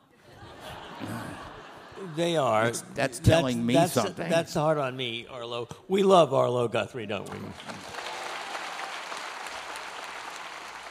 [2.16, 2.64] They are.
[2.64, 4.28] That's, that's telling that's, me that's, something.
[4.28, 5.68] That's hard on me, Arlo.
[5.86, 7.38] We love Arlo Guthrie, don't we?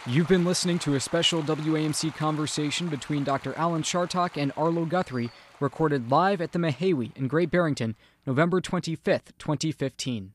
[0.10, 3.54] You've been listening to a special WAMC conversation between Dr.
[3.54, 5.30] Alan Chartock and Arlo Guthrie,
[5.60, 7.96] recorded live at the Mahaiwe in Great Barrington,
[8.26, 10.34] November 25th, 2015.